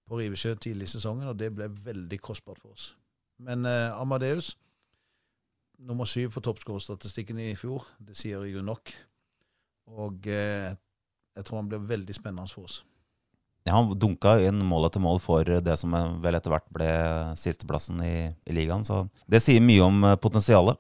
på 0.09 0.19
Rivesjø 0.21 0.55
tidlig 0.55 0.91
i 0.91 0.95
sesongen, 0.97 1.29
og 1.29 1.39
det 1.39 1.53
ble 1.55 1.71
veldig 1.85 2.21
kostbart 2.21 2.61
for 2.63 2.75
oss. 2.75 2.93
Men 3.43 3.67
Amadeus, 3.67 4.53
nummer 5.83 6.07
syv 6.07 6.37
på 6.37 6.43
toppskårerstatistikken 6.47 7.41
i 7.43 7.57
fjor, 7.59 7.89
det 7.99 8.15
sier 8.15 8.45
jo 8.47 8.63
nok. 8.63 8.93
Og 9.99 10.29
jeg 10.29 11.43
tror 11.43 11.59
han 11.59 11.71
blir 11.73 11.83
veldig 11.89 12.15
spennende 12.15 12.53
for 12.53 12.69
oss. 12.69 12.85
Ja, 13.67 13.75
han 13.81 13.91
dunka 13.99 14.37
inn 14.47 14.63
mål 14.67 14.87
etter 14.87 15.03
mål 15.03 15.19
for 15.23 15.49
det 15.65 15.75
som 15.81 15.97
vel 16.23 16.39
etter 16.39 16.55
hvert 16.55 16.71
ble 16.71 16.93
sisteplassen 17.41 17.99
i, 18.05 18.31
i 18.47 18.55
ligaen, 18.55 18.87
så 18.87 19.09
det 19.27 19.43
sier 19.43 19.65
mye 19.65 19.89
om 19.89 20.07
potensialet. 20.23 20.79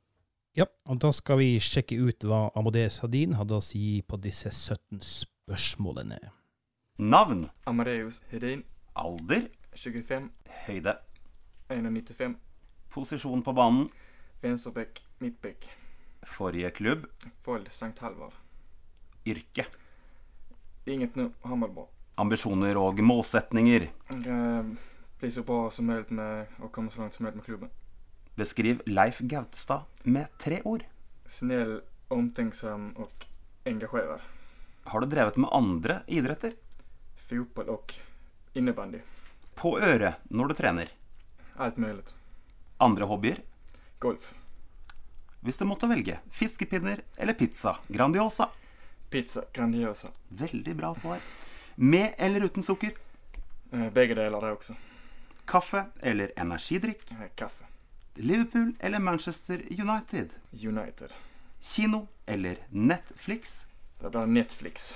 Ja, 0.53 0.67
og 0.85 0.99
da 1.01 1.09
skal 1.17 1.39
vi 1.41 1.55
sjekke 1.65 1.97
ut 1.97 2.27
hva 2.29 2.51
Amadeus 2.61 2.99
Hadin 3.01 3.39
hadde 3.39 3.57
å 3.57 3.65
si 3.65 4.03
på 4.05 4.19
disse 4.21 4.51
17 4.53 4.99
spørsmålene. 5.01 6.19
Navn? 7.01 7.47
Amadeus 7.65 8.19
Hedin. 8.29 8.61
Alder? 8.93 9.47
25. 9.73 10.29
Høyde? 10.67 10.99
1,95. 11.73 12.37
Posisjon 12.93 13.41
på 13.41 13.57
banen? 13.57 13.89
Venstrebekk, 14.45 15.01
midtbekk. 15.25 15.71
Forrige 16.29 16.75
klubb? 16.77 17.09
Fold 17.47 17.73
St. 17.73 17.97
Halvard. 18.05 18.37
Yrke? 19.25 19.65
Inget 20.85 21.17
nå, 21.17 21.31
Hammarborg. 21.49 21.89
Ambisjoner 22.21 22.77
og 22.77 23.01
målsetninger? 23.01 23.89
Bli 25.17 25.33
så 25.33 25.49
bra 25.49 25.71
som 25.73 25.89
mulig 25.89 26.13
med 26.13 26.61
å 26.61 26.69
komme 26.69 26.93
så 26.93 27.01
langt 27.01 27.17
som 27.17 27.25
mulig 27.25 27.41
med 27.41 27.49
klubben. 27.49 27.73
Beskriv 28.35 28.81
Leif 28.87 29.19
Gautestad 29.19 29.83
med 30.03 30.27
tre 30.39 30.63
ord. 30.65 30.85
Snill, 31.27 31.81
omtenksom 32.09 32.93
og 32.97 33.27
engasjerer. 33.69 34.23
Har 34.85 35.01
du 35.01 35.07
drevet 35.07 35.37
med 35.37 35.53
andre 35.53 36.01
idretter? 36.09 36.55
Fotball 37.17 37.69
og 37.75 37.93
innebandy. 38.57 39.03
På 39.55 39.77
øret 39.79 40.25
når 40.33 40.49
du 40.49 40.55
trener? 40.55 40.89
Alt 41.61 41.77
mulig. 41.77 42.05
Andre 42.81 43.05
hobbyer? 43.07 43.43
Golf. 44.01 44.33
Hvis 45.43 45.59
du 45.61 45.67
måtte 45.69 45.89
velge 45.91 46.17
fiskepinner 46.33 47.03
eller 47.19 47.37
pizza 47.37 47.77
Grandiosa? 47.89 48.49
Pizza 49.11 49.45
Grandiosa. 49.53 50.09
Veldig 50.29 50.77
bra 50.79 50.95
svar. 50.95 51.21
Med 51.77 52.15
eller 52.19 52.49
uten 52.49 52.63
sukker? 52.65 52.97
Eh, 53.73 53.91
begge 53.93 54.17
deler, 54.17 54.41
det 54.41 54.57
også. 54.57 54.77
Kaffe 55.45 55.85
eller 56.01 56.33
energidrikk? 56.37 57.05
Eh, 57.13 57.29
kaffe. 57.37 57.69
Liverpool 58.17 58.73
eller 58.81 58.99
Manchester 58.99 59.63
United? 59.71 60.31
United. 60.53 61.09
Kino 61.61 62.07
eller 62.27 62.57
Netflix? 62.71 63.67
Det 64.01 64.11
blir 64.11 64.27
Netflix. 64.27 64.95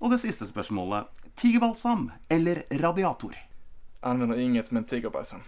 Og 0.00 0.10
det 0.10 0.20
siste 0.22 0.46
spørsmålet. 0.48 1.06
Tigerbalsam 1.36 2.10
eller 2.30 2.62
radiator? 2.70 3.36
Anvender 4.02 4.38
inget 4.40 4.70
men 4.72 4.84
tigerbalsam. 4.84 5.42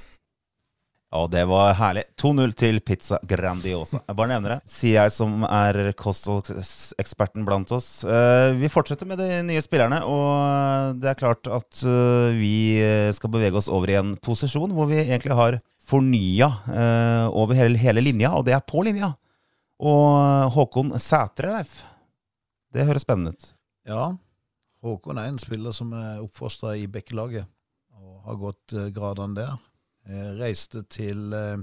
Ja, 1.14 1.26
det 1.30 1.44
var 1.46 1.74
herlig. 1.78 2.02
2-0 2.18 2.52
til 2.58 2.80
Pizza 2.82 3.18
Grandiosa. 3.22 4.00
Jeg 4.08 4.16
bare 4.18 4.32
nevner 4.32 4.56
det, 4.56 4.60
sier 4.70 4.96
jeg 5.04 5.12
som 5.14 5.44
er 5.46 5.92
kostholdseksperten 5.94 7.44
blant 7.46 7.70
oss. 7.72 8.02
Eh, 8.04 8.54
Vi 8.58 8.68
fortsetter 8.72 9.06
med 9.06 9.18
de 9.22 9.42
nye 9.46 9.62
spillerne, 9.62 10.00
og 10.02 10.98
det 10.98 11.12
er 11.12 11.20
klart 11.20 11.46
at 11.46 11.84
eh, 11.86 12.34
vi 12.34 12.56
skal 13.14 13.30
bevege 13.30 13.54
oss 13.60 13.70
over 13.70 13.92
i 13.94 13.98
en 14.00 14.16
posisjon 14.16 14.74
hvor 14.74 14.90
vi 14.90 15.04
egentlig 15.04 15.38
har 15.38 15.60
fornya 15.84 16.48
eh, 16.70 17.26
over 17.28 17.56
hele, 17.58 17.78
hele 17.80 18.04
linja, 18.04 18.32
og 18.36 18.46
det 18.48 18.56
er 18.56 18.64
på 18.66 18.84
linja. 18.86 19.12
Og 19.84 20.52
Håkon 20.54 20.94
Sætre, 21.02 21.56
Leif. 21.58 21.82
Det 22.74 22.86
høres 22.86 23.04
spennende 23.06 23.34
ut. 23.34 23.50
Ja, 23.86 24.14
Håkon 24.84 25.18
er 25.18 25.30
en 25.30 25.40
spiller 25.40 25.72
som 25.72 25.92
er 25.96 26.22
oppfostra 26.22 26.74
i 26.76 26.86
Bekkelaget 26.90 27.46
og 27.94 28.18
har 28.26 28.40
gått 28.40 28.74
eh, 28.76 28.90
gradene 28.94 29.38
der. 29.38 29.54
Jeg 30.04 30.36
reiste 30.40 30.82
til 30.92 31.32
eh, 31.32 31.62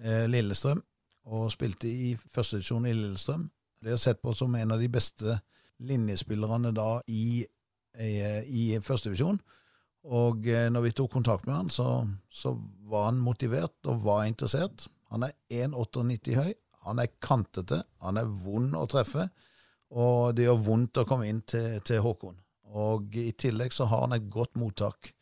eh, 0.00 0.24
Lillestrøm 0.30 0.80
og 1.32 1.50
spilte 1.52 1.90
i 1.90 2.14
førstedivisjon 2.16 2.88
i 2.88 2.94
Lillestrøm. 2.96 3.48
Det 3.82 3.92
er 3.92 4.00
sett 4.00 4.22
på 4.22 4.34
som 4.34 4.54
en 4.56 4.72
av 4.74 4.80
de 4.80 4.88
beste 4.92 5.36
linjespillerne 5.82 6.70
da 6.74 7.00
i, 7.10 7.42
i, 7.98 8.12
i 8.46 8.64
førstedivisjon. 8.82 9.40
Og 10.02 10.48
eh, 10.50 10.66
når 10.72 10.88
vi 10.88 10.94
tok 10.98 11.12
kontakt 11.14 11.46
med 11.46 11.54
han, 11.54 11.70
så, 11.70 12.02
så 12.30 12.56
var 12.90 13.10
han 13.10 13.22
motivert 13.22 13.90
og 13.90 14.02
var 14.06 14.26
interessert. 14.26 14.88
Han 15.14 15.26
er 15.26 15.36
1,98 15.52 16.36
høy, 16.38 16.52
han 16.88 16.98
er 16.98 17.12
kantete, 17.22 17.82
han 18.02 18.18
er 18.18 18.30
vond 18.42 18.74
å 18.74 18.86
treffe, 18.90 19.28
og 19.92 20.32
det 20.34 20.48
gjør 20.48 20.64
vondt 20.66 21.02
å 21.02 21.06
komme 21.06 21.28
inn 21.28 21.42
til, 21.46 21.76
til 21.86 22.00
Håkon. 22.02 22.38
Og 22.72 23.14
i 23.20 23.30
tillegg 23.36 23.74
så 23.76 23.86
har 23.90 24.06
han 24.06 24.16
et 24.16 24.30
godt 24.32 24.56
mottak. 24.58 25.12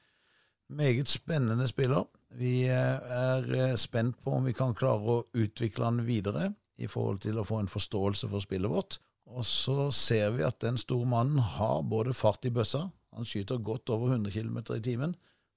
Meget 0.71 1.11
spennende 1.11 1.67
spiller. 1.69 2.07
Vi 2.39 2.63
eh, 2.71 3.13
er 3.13 3.49
eh, 3.59 3.77
spent 3.81 4.21
på 4.23 4.37
om 4.39 4.47
vi 4.47 4.55
kan 4.57 4.77
klare 4.79 5.03
å 5.03 5.25
utvikle 5.35 5.89
han 5.89 6.05
videre 6.07 6.53
i 6.81 6.89
forhold 6.89 7.21
til 7.25 7.41
å 7.41 7.45
få 7.45 7.59
en 7.61 7.71
forståelse 7.71 8.31
for 8.31 8.45
spillet 8.45 8.71
vårt. 8.71 9.01
Og 9.31 9.45
så 9.47 9.91
ser 9.95 10.31
vi 10.37 10.47
at 10.47 10.63
den 10.63 10.79
store 10.81 11.09
mannen 11.11 11.43
har 11.59 11.83
både 11.87 12.15
fart 12.17 12.47
i 12.47 12.55
bøssa, 12.55 12.87
han 13.17 13.27
skyter 13.27 13.63
godt 13.63 13.91
over 13.95 14.15
100 14.15 14.33
km 14.35 14.59
i 14.77 14.83
timen. 14.85 15.17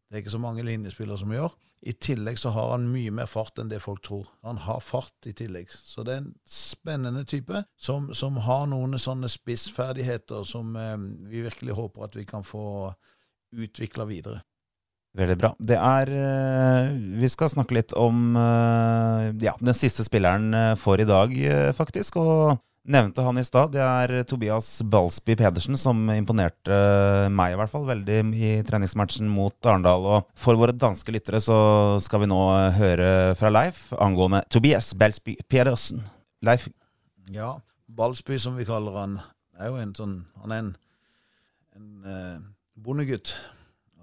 Det 0.09 0.17
er 0.17 0.23
ikke 0.23 0.35
så 0.35 0.41
mange 0.41 0.65
linjespillere 0.65 1.17
som 1.17 1.31
gjør. 1.33 1.53
I 1.83 1.93
tillegg 1.99 2.37
så 2.39 2.53
har 2.55 2.69
han 2.71 2.87
mye 2.91 3.11
mer 3.11 3.27
fart 3.27 3.59
enn 3.59 3.71
det 3.71 3.81
folk 3.83 4.03
tror. 4.05 4.29
Han 4.47 4.61
har 4.63 4.79
fart 4.83 5.27
i 5.27 5.33
tillegg. 5.35 5.71
Så 5.73 6.05
det 6.05 6.13
er 6.13 6.21
en 6.21 6.31
spennende 6.47 7.25
type 7.27 7.63
som, 7.75 8.11
som 8.15 8.37
har 8.45 8.67
noen 8.71 8.95
sånne 9.01 9.27
spissferdigheter 9.31 10.45
som 10.47 10.77
eh, 10.79 10.95
vi 11.31 11.43
virkelig 11.43 11.75
håper 11.79 12.07
at 12.07 12.17
vi 12.19 12.25
kan 12.29 12.45
få 12.47 12.65
utvikla 13.53 14.07
videre. 14.09 14.43
Veldig 15.13 15.35
bra. 15.37 15.51
Det 15.61 15.77
er 15.77 16.09
eh, 16.09 16.93
Vi 17.21 17.29
skal 17.29 17.51
snakke 17.51 17.77
litt 17.77 17.93
om 17.93 18.33
eh, 18.39 19.27
ja, 19.45 19.53
den 19.61 19.77
siste 19.77 20.05
spilleren 20.05 20.53
eh, 20.57 20.71
for 20.79 21.01
i 21.01 21.05
dag, 21.05 21.35
faktisk. 21.77 22.17
Og 22.17 22.57
nevnte 22.83 23.23
han 23.23 23.37
i 23.39 23.43
stad. 23.45 23.71
Det 23.73 23.81
er 23.81 24.23
Tobias 24.27 24.67
Balsby 24.83 25.35
Pedersen 25.39 25.77
som 25.79 26.01
imponerte 26.13 26.77
meg 27.33 27.53
i 27.53 27.59
hvert 27.59 27.71
fall 27.71 27.87
veldig 27.87 28.19
i 28.35 28.51
treningsmatchen 28.67 29.29
mot 29.31 29.55
Arendal. 29.65 30.07
Og 30.07 30.31
for 30.39 30.59
våre 30.59 30.75
danske 30.75 31.13
lyttere 31.15 31.41
så 31.43 31.57
skal 32.03 32.23
vi 32.23 32.31
nå 32.31 32.41
høre 32.77 33.09
fra 33.39 33.51
Leif 33.53 33.85
angående 33.95 34.43
Tobias 34.51 34.93
Balsby 34.97 35.37
Pedersen. 35.47 36.03
Leif, 36.43 36.67
Ja, 37.31 37.55
Balsby, 37.87 38.37
som 38.39 38.57
vi 38.59 38.67
kaller 38.67 38.97
han, 38.99 39.19
er 39.59 39.69
jo 39.71 39.77
en 39.79 39.93
sånn 39.95 40.15
Han 40.41 40.51
er 40.51 40.59
en, 40.63 40.71
en 41.77 41.89
eh, 42.09 42.39
bondegutt. 42.75 43.31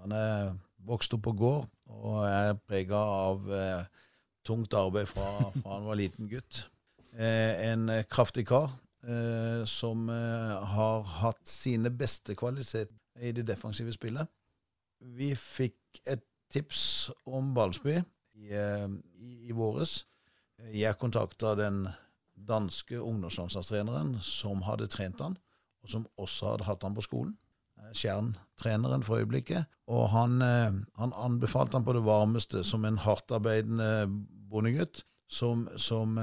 Han 0.01 0.15
er 0.15 0.53
vokst 0.87 1.13
opp 1.13 1.27
på 1.27 1.35
gård 1.37 1.69
og 1.91 2.23
er 2.25 2.55
prega 2.65 2.97
av 2.97 3.45
eh, 3.53 3.83
tungt 4.47 4.73
arbeid 4.73 5.09
fra, 5.11 5.51
fra 5.53 5.75
han 5.75 5.85
var 5.85 5.99
liten 5.99 6.31
gutt. 6.31 6.63
Eh, 7.11 7.71
en 7.71 7.89
kraftig 8.07 8.45
kar 8.47 8.69
eh, 9.03 9.65
som 9.67 10.09
eh, 10.09 10.53
har 10.75 11.03
hatt 11.19 11.43
sine 11.47 11.91
beste 11.91 12.37
kvaliteter 12.39 12.95
i 13.19 13.33
det 13.35 13.43
defensive 13.49 13.91
spillet. 13.91 14.29
Vi 15.17 15.33
fikk 15.35 15.99
et 16.07 16.23
tips 16.51 17.11
om 17.27 17.51
Balsby 17.55 17.97
i, 17.97 18.47
i, 18.55 19.31
i 19.49 19.51
våres. 19.55 20.05
Jeg 20.71 20.99
kontakta 21.01 21.53
den 21.59 21.83
danske 22.47 22.99
ungdomslandslagstreneren 23.01 24.15
som 24.23 24.63
hadde 24.63 24.87
trent 24.91 25.19
han, 25.21 25.35
og 25.83 25.91
som 25.91 26.07
også 26.21 26.53
hadde 26.53 26.67
hatt 26.69 26.83
han 26.87 26.95
på 26.95 27.03
skolen. 27.05 27.35
Skjern-treneren 27.97 29.03
for 29.03 29.19
øyeblikket. 29.19 29.67
Og 29.91 30.05
han, 30.13 30.37
han 30.39 31.15
anbefalte 31.17 31.79
han 31.79 31.85
på 31.87 31.95
det 31.97 32.03
varmeste 32.05 32.61
som 32.67 32.85
en 32.87 32.99
hardtarbeidende 33.01 34.05
bondegutt 34.51 35.03
som, 35.31 35.65
som 35.81 36.15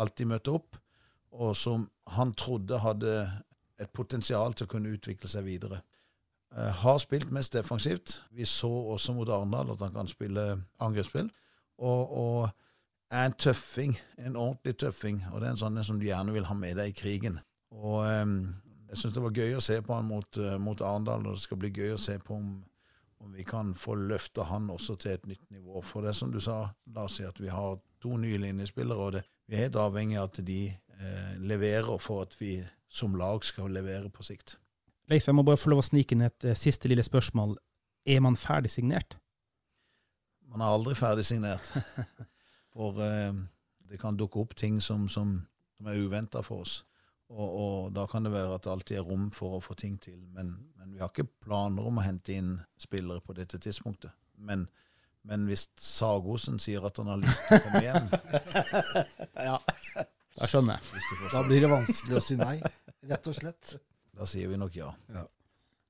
alltid 0.00 0.30
møtte 0.30 0.54
opp, 0.54 0.78
og 1.34 1.56
som 1.58 1.88
han 2.14 2.32
trodde 2.38 2.78
hadde 2.82 3.14
et 3.80 3.90
potensial 3.90 4.54
til 4.54 4.68
å 4.68 4.72
kunne 4.74 4.92
utvikle 4.94 5.30
seg 5.30 5.46
videre. 5.48 5.80
Eh, 6.56 6.70
har 6.82 6.98
spilt 7.02 7.32
mest 7.34 7.52
defensivt. 7.52 8.20
Vi 8.30 8.46
så 8.46 8.70
også 8.70 9.14
mot 9.16 9.28
Arendal 9.28 9.72
at 9.74 9.82
han 9.82 9.94
kan 9.94 10.10
spille 10.10 10.44
angrepsspill. 10.78 11.30
Og, 11.82 12.12
og 12.18 12.50
er 13.10 13.24
en 13.26 13.34
tøffing, 13.38 13.96
en 14.18 14.36
ordentlig 14.36 14.76
tøffing, 14.78 15.24
og 15.32 15.40
det 15.40 15.48
er 15.48 15.56
en 15.56 15.62
sånn 15.64 15.82
som 15.86 15.98
du 15.98 16.06
gjerne 16.06 16.34
vil 16.34 16.46
ha 16.46 16.54
med 16.58 16.78
deg 16.78 16.92
i 16.92 16.98
krigen. 16.98 17.40
Og 17.74 18.04
eh, 18.06 18.22
jeg 18.92 19.00
syns 19.00 19.16
det 19.16 19.24
var 19.24 19.42
gøy 19.42 19.56
å 19.58 19.64
se 19.64 19.80
på 19.82 19.96
han 19.96 20.06
mot, 20.06 20.38
eh, 20.38 20.56
mot 20.62 20.86
Arendal, 20.86 21.26
og 21.26 21.34
det 21.34 21.42
skal 21.42 21.58
bli 21.58 21.72
gøy 21.74 21.96
å 21.96 22.00
se 22.00 22.20
på 22.22 22.38
om, 22.38 22.54
om 23.24 23.34
vi 23.34 23.46
kan 23.46 23.74
få 23.74 23.98
løfta 23.98 24.46
han 24.52 24.70
også 24.70 24.94
til 25.02 25.16
et 25.16 25.26
nytt 25.26 25.48
nivå. 25.50 25.82
For 25.82 26.06
det 26.06 26.12
er 26.12 26.20
som 26.20 26.30
du 26.30 26.38
sa, 26.42 26.68
Lars, 26.94 27.18
at 27.18 27.42
vi 27.42 27.50
har 27.50 27.80
to 28.04 28.14
nye 28.20 28.38
linjespillere, 28.38 29.08
og 29.08 29.16
det, 29.16 29.24
vi 29.46 29.56
er 29.56 29.66
helt 29.66 29.78
avhengig 29.80 30.18
av 30.20 30.30
at 30.30 30.40
de 30.46 30.60
eh, 30.70 31.34
leverer 31.40 31.98
for 32.02 32.24
at 32.24 32.36
vi 32.40 32.56
som 32.88 33.16
lag 33.18 33.44
skal 33.44 33.72
levere 33.74 34.10
på 34.10 34.24
sikt. 34.26 34.56
Leif, 35.10 35.26
jeg 35.28 35.36
må 35.36 35.44
bare 35.44 35.60
få 35.60 35.72
lov 35.72 35.82
å 35.82 35.86
snike 35.86 36.16
inn 36.16 36.24
et 36.24 36.46
eh, 36.48 36.56
siste 36.56 36.88
lille 36.88 37.04
spørsmål. 37.04 37.56
Er 38.06 38.22
man 38.24 38.38
ferdig 38.40 38.72
signert? 38.72 39.18
Man 40.48 40.62
er 40.62 40.72
aldri 40.72 40.94
ferdig 40.96 41.26
signert. 41.28 41.66
For 42.74 43.00
eh, 43.04 43.34
det 43.90 44.00
kan 44.00 44.16
dukke 44.18 44.40
opp 44.40 44.54
ting 44.58 44.80
som, 44.82 45.08
som, 45.12 45.36
som 45.76 45.90
er 45.90 46.00
uventa 46.00 46.42
for 46.42 46.64
oss. 46.64 46.80
Og, 47.34 47.44
og 47.44 47.92
da 47.94 48.06
kan 48.10 48.24
det 48.26 48.32
være 48.34 48.56
at 48.56 48.64
det 48.64 48.72
alltid 48.72 48.98
er 48.98 49.06
rom 49.06 49.28
for 49.34 49.56
å 49.56 49.62
få 49.64 49.76
ting 49.78 49.94
til. 50.02 50.18
Men, 50.34 50.54
men 50.78 50.92
vi 50.92 51.00
har 51.02 51.12
ikke 51.12 51.28
planer 51.44 51.86
om 51.86 52.00
å 52.00 52.04
hente 52.04 52.34
inn 52.34 52.56
spillere 52.80 53.22
på 53.24 53.36
dette 53.36 53.60
tidspunktet. 53.62 54.12
Men, 54.34 54.66
men 55.28 55.46
hvis 55.48 55.68
Sagosen 55.80 56.60
sier 56.62 56.84
at 56.84 56.98
han 57.00 57.08
har 57.12 57.22
lyst 57.22 57.46
til 57.48 57.56
å 57.56 57.64
komme 57.64 57.84
hjem 57.84 58.10
ja. 59.48 59.56
da 60.36 60.50
skjønner. 60.50 60.82
jeg. 60.84 61.30
Da 61.32 61.44
blir 61.46 61.64
det 61.64 61.70
vanskelig 61.72 62.18
å 62.18 62.24
si 62.24 62.36
nei, 62.40 62.58
rett 63.08 63.30
og 63.30 63.38
slett. 63.38 63.76
Da 64.14 64.28
sier 64.30 64.50
vi 64.50 64.58
nok 64.60 64.76
ja. 64.78 64.92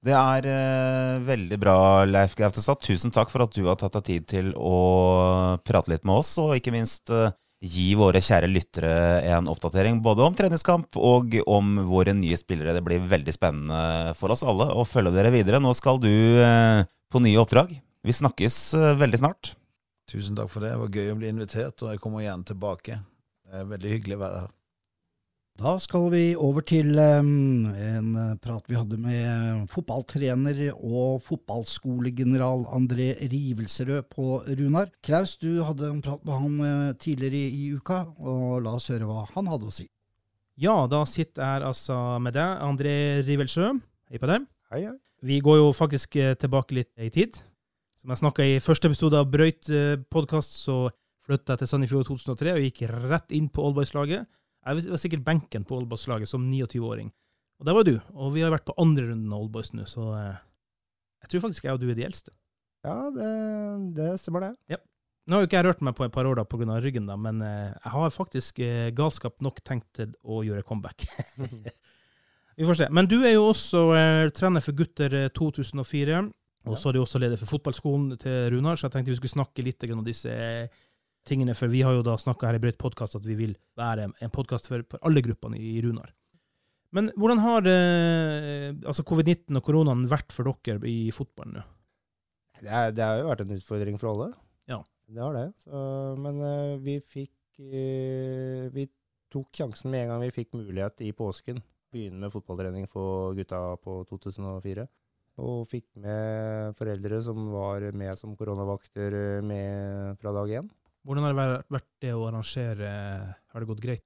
det 0.06 0.14
er 0.16 0.46
eh, 0.48 1.22
veldig 1.26 1.58
bra, 1.60 1.78
Leif 2.08 2.36
Gautestad. 2.38 2.80
Tusen 2.84 3.12
takk 3.12 3.32
for 3.32 3.44
at 3.44 3.56
du 3.56 3.66
har 3.66 3.76
tatt 3.80 3.98
deg 3.98 4.06
tid 4.08 4.28
til 4.30 4.52
å 4.56 4.76
prate 5.66 5.92
litt 5.92 6.06
med 6.06 6.22
oss, 6.22 6.36
og 6.40 6.54
ikke 6.56 6.72
minst 6.72 7.12
eh, 7.12 7.34
gi 7.64 7.90
våre 7.98 8.20
kjære 8.24 8.48
lyttere 8.50 8.92
en 9.34 9.48
oppdatering 9.50 10.00
både 10.04 10.24
om 10.24 10.36
treningskamp 10.36 10.98
og 11.00 11.38
om 11.50 11.78
våre 11.88 12.14
nye 12.16 12.36
spillere. 12.38 12.76
Det 12.76 12.84
blir 12.86 13.10
veldig 13.10 13.34
spennende 13.34 14.14
for 14.18 14.34
oss 14.34 14.44
alle 14.46 14.70
å 14.72 14.86
følge 14.88 15.14
dere 15.16 15.32
videre. 15.34 15.60
Nå 15.60 15.74
skal 15.76 16.00
du 16.02 16.12
eh, 16.12 16.84
på 17.10 17.22
nye 17.24 17.40
oppdrag. 17.42 17.74
Vi 18.04 18.12
snakkes 18.12 18.74
eh, 18.76 18.90
veldig 19.00 19.18
snart. 19.22 19.54
Tusen 20.10 20.36
takk 20.36 20.50
for 20.52 20.60
det. 20.60 20.74
Det 20.74 20.80
var 20.82 20.98
gøy 20.98 21.14
å 21.14 21.16
bli 21.16 21.30
invitert, 21.32 21.80
og 21.80 21.94
jeg 21.94 22.02
kommer 22.02 22.20
gjerne 22.20 22.44
tilbake. 22.50 22.98
Det 23.48 23.62
er 23.62 23.70
veldig 23.70 23.92
hyggelig 23.94 24.18
å 24.18 24.20
være 24.20 24.42
her. 24.42 24.52
Da 25.54 25.72
skal 25.78 26.08
vi 26.10 26.22
over 26.34 26.64
til 26.66 26.98
en 26.98 27.70
eh, 27.78 28.34
prat 28.42 28.68
vi 28.68 28.76
hadde 28.76 28.98
med 29.00 29.62
fotballtrener 29.72 30.60
og 30.74 31.22
fotballskolegeneral 31.24 32.66
André 32.76 33.14
Rivelserød 33.22 34.10
på 34.12 34.42
Runar. 34.50 34.92
Kraus, 35.00 35.38
du 35.40 35.62
hadde 35.64 35.88
en 35.88 36.04
prat 36.04 36.20
med 36.26 36.34
han 36.34 36.60
eh, 36.68 36.92
tidligere 37.00 37.40
i, 37.40 37.62
i 37.62 37.70
uka, 37.78 38.02
og 38.20 38.66
la 38.66 38.76
oss 38.76 38.90
høre 38.92 39.08
hva 39.08 39.24
han 39.32 39.48
hadde 39.48 39.70
å 39.70 39.76
si. 39.78 39.88
Ja, 40.60 40.76
da 40.90 41.06
sitter 41.08 41.40
jeg 41.40 41.68
altså 41.70 42.02
med 42.20 42.36
deg, 42.36 42.60
André 42.68 42.94
Rivelsjø. 43.24 43.72
Hei 44.12 44.20
på 44.20 44.28
deg. 44.28 44.44
Hei, 44.74 44.84
hei. 44.90 44.96
Vi 45.24 45.40
går 45.40 45.62
jo 45.62 45.72
faktisk 45.72 46.20
eh, 46.20 46.36
tilbake 46.36 46.82
litt 46.82 46.92
i 47.00 47.08
tid. 47.14 47.40
Som 48.04 48.12
jeg 48.12 48.20
snakka 48.20 48.44
i 48.44 48.56
første 48.60 48.88
episode 48.90 49.16
av 49.16 49.30
Brøyt 49.32 49.68
podkast, 50.12 50.58
så 50.60 50.74
flytta 51.24 51.54
jeg 51.54 51.62
til 51.62 51.68
Sandefjord 51.70 52.04
2003 52.10 52.52
og 52.52 52.64
gikk 52.66 52.82
rett 53.08 53.32
inn 53.32 53.46
på 53.48 53.64
Oldboys-laget. 53.64 54.26
Jeg 54.60 54.90
var 54.92 55.00
sikkert 55.00 55.22
benken 55.24 55.64
på 55.64 55.78
Oldboys-laget 55.78 56.28
som 56.28 56.44
29-åring. 56.44 57.08
Og 57.62 57.64
der 57.64 57.78
var 57.78 57.88
du. 57.88 57.94
Og 58.12 58.34
vi 58.34 58.42
har 58.44 58.52
vært 58.52 58.66
på 58.68 58.76
andre 58.76 59.06
runden 59.06 59.32
av 59.32 59.46
Oldboys 59.46 59.72
nå, 59.72 59.86
så 59.88 60.10
eh, 60.18 60.36
jeg 61.24 61.32
tror 61.32 61.44
faktisk 61.46 61.64
jeg 61.64 61.78
og 61.78 61.80
du 61.80 61.88
er 61.88 61.96
de 61.96 62.04
eldste. 62.10 62.36
Ja, 62.84 62.98
det, 63.16 63.32
det 63.96 64.10
stemmer 64.20 64.50
det. 64.50 64.52
Nå 65.24 65.38
har 65.38 65.46
jo 65.46 65.48
ikke 65.48 65.62
jeg 65.62 65.68
rørt 65.70 65.88
meg 65.88 65.96
på 65.96 66.04
et 66.04 66.12
par 66.20 66.28
år 66.28 66.42
da 66.42 66.44
pga. 66.44 66.76
ryggen, 66.84 67.08
da, 67.08 67.16
men 67.16 67.40
eh, 67.40 67.72
jeg 67.72 67.96
har 67.96 68.16
faktisk 68.20 68.60
eh, 68.60 68.92
galskap 68.92 69.40
nok 69.40 69.64
tenkt 69.64 69.88
til 69.96 70.12
å 70.20 70.44
gjøre 70.44 70.68
comeback. 70.68 71.08
Vi 72.60 72.68
får 72.68 72.84
se. 72.84 72.92
Men 72.92 73.08
du 73.08 73.22
er 73.24 73.38
jo 73.38 73.48
også 73.48 73.86
eh, 73.96 74.30
trener 74.36 74.60
for 74.60 74.76
gutter 74.76 75.22
eh, 75.24 75.30
2004. 75.32 76.26
Og 76.70 76.80
så 76.80 76.88
er 76.88 76.96
du 76.96 77.02
også 77.02 77.20
leder 77.20 77.40
for 77.40 77.50
fotballskolen 77.50 78.18
til 78.20 78.54
Runar, 78.54 78.78
så 78.78 78.86
jeg 78.86 78.94
tenkte 78.94 79.12
vi 79.12 79.18
skulle 79.18 79.36
snakke 79.36 79.64
litt 79.66 79.84
om 79.92 80.04
disse 80.06 80.32
eh, 80.32 80.82
tingene. 81.28 81.56
For 81.58 81.72
vi 81.72 81.82
har 81.84 81.96
jo 81.96 82.04
da 82.06 82.16
snakka 82.20 82.48
her 82.48 82.58
i 82.58 82.62
Brøyt 82.62 82.80
podkast 82.80 83.18
at 83.18 83.26
vi 83.26 83.36
vil 83.36 83.52
være 83.78 84.08
en 84.08 84.32
podkast 84.32 84.70
for, 84.70 84.84
for 84.88 85.02
alle 85.04 85.24
gruppene 85.24 85.60
i 85.60 85.76
Runar. 85.84 86.14
Men 86.94 87.10
hvordan 87.18 87.42
har 87.42 87.68
eh, 87.68 88.70
altså 88.86 89.04
covid-19 89.04 89.58
og 89.58 89.66
koronaen 89.66 90.06
vært 90.08 90.32
for 90.32 90.48
dere 90.48 90.88
i 90.88 91.10
fotballen 91.12 91.58
nå? 91.58 91.68
Det, 92.62 92.70
er, 92.70 92.92
det 92.94 93.04
har 93.04 93.20
jo 93.20 93.28
vært 93.28 93.44
en 93.44 93.56
utfordring 93.58 94.00
for 94.00 94.14
alle. 94.14 94.32
Ja. 94.70 94.80
Det 95.10 95.20
har 95.20 95.36
det. 95.36 95.48
Så, 95.66 95.78
men 96.24 96.40
eh, 96.48 96.76
vi 96.80 96.98
fikk 97.02 97.32
Vi 97.54 98.88
tok 99.30 99.54
sjansen 99.54 99.92
med 99.92 100.00
en 100.04 100.08
gang 100.10 100.22
vi 100.24 100.32
fikk 100.34 100.56
mulighet 100.56 101.04
i 101.06 101.12
påsken. 101.14 101.60
Begynne 101.94 102.24
med 102.24 102.32
fotballtrening 102.32 102.88
for 102.90 103.36
gutta 103.36 103.60
på 103.84 104.00
2004. 104.08 104.88
Og 105.42 105.64
fikk 105.66 105.88
med 105.98 106.76
foreldre 106.78 107.18
som 107.26 107.48
var 107.50 107.88
med 107.96 108.14
som 108.20 108.36
koronavakter 108.38 109.16
eh, 109.18 109.40
med 109.42 110.18
fra 110.20 110.32
dag 110.36 110.52
én. 110.60 110.68
Hvordan 111.04 111.24
har 111.26 111.32
det 111.34 111.40
vært- 111.42 111.72
vært 111.74 111.88
det 112.00 112.12
å 112.14 112.26
arrangere? 112.28 112.90
Har 113.52 113.60
det 113.60 113.68
gått 113.68 113.82
greit? 113.82 114.04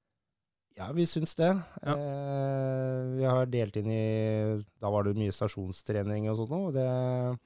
Ja, 0.79 0.93
vi 0.95 1.03
syns 1.11 1.35
det. 1.35 1.51
Ja. 1.83 1.95
Eh, 1.95 3.17
vi 3.19 3.25
har 3.27 3.47
delt 3.47 3.77
inn 3.77 3.91
i 3.91 4.65
Da 4.81 4.91
var 4.91 5.03
det 5.05 5.17
mye 5.19 5.35
stasjonstrening 5.35 6.29
og 6.31 6.37
sånt 6.39 6.51
noe. 6.55 7.39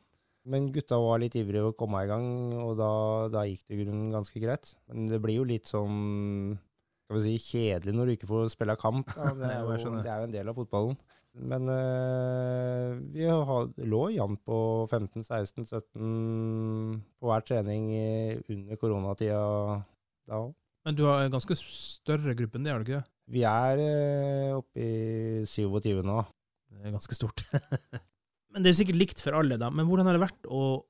Men 0.45 0.73
gutta 0.75 0.99
var 0.99 1.19
litt 1.23 1.35
ivrige 1.39 1.71
å 1.71 1.77
komme 1.79 2.03
i 2.03 2.09
gang, 2.11 2.25
og 2.59 2.77
da, 2.77 3.29
da 3.31 3.45
gikk 3.47 3.63
det 3.69 3.77
i 3.77 3.85
grunnen 3.85 4.11
ganske 4.11 4.41
greit. 4.43 4.75
Men 4.91 5.07
det 5.07 5.21
blir 5.23 5.37
jo 5.39 5.45
litt 5.47 5.67
sånn 5.71 6.59
skal 7.07 7.19
vi 7.21 7.23
si, 7.39 7.59
kjedelig 7.59 7.95
når 7.95 8.07
du 8.07 8.13
ikke 8.17 8.27
får 8.31 8.49
spille 8.51 8.75
kamp. 8.81 9.07
Ja, 9.17 9.31
Det, 9.39 9.51
er 9.53 9.61
jo, 9.63 10.03
det 10.03 10.11
er 10.11 10.19
jo 10.19 10.27
en 10.29 10.35
del 10.35 10.49
av 10.51 10.57
fotballen. 10.59 10.97
Men 11.33 11.69
eh, 11.73 12.99
vi 13.15 13.25
har, 13.25 13.71
lå 13.89 14.03
jevnt 14.13 14.43
på 14.45 14.57
15-16-17 14.91 16.99
på 17.17 17.31
hver 17.31 17.47
trening 17.49 17.87
under 18.53 18.81
koronatida 18.81 19.41
da 20.29 20.43
òg. 20.43 20.53
Men 20.83 20.99
du 20.99 21.05
har 21.07 21.23
en 21.23 21.33
ganske 21.33 21.57
større 21.63 22.35
gruppe 22.37 22.59
enn 22.59 22.67
det, 22.67 22.75
har 22.75 22.83
du 22.83 22.89
ikke 22.89 23.01
det? 23.01 23.09
Vi 23.33 23.45
er 23.47 23.81
eh, 23.81 24.55
oppe 24.57 24.83
i 24.83 25.45
27 25.47 26.03
nå. 26.05 26.23
Det 26.73 26.89
er 26.89 26.97
ganske 26.97 27.17
stort. 27.17 27.45
Men 28.53 28.65
det 28.65 28.73
er 28.73 28.81
sikkert 28.83 28.99
likt 28.99 29.23
for 29.23 29.37
alle, 29.39 29.57
da. 29.61 29.71
Men 29.73 29.87
hvordan 29.89 30.09
har 30.09 30.19
det 30.19 30.27
vært 30.27 30.51
å 30.51 30.83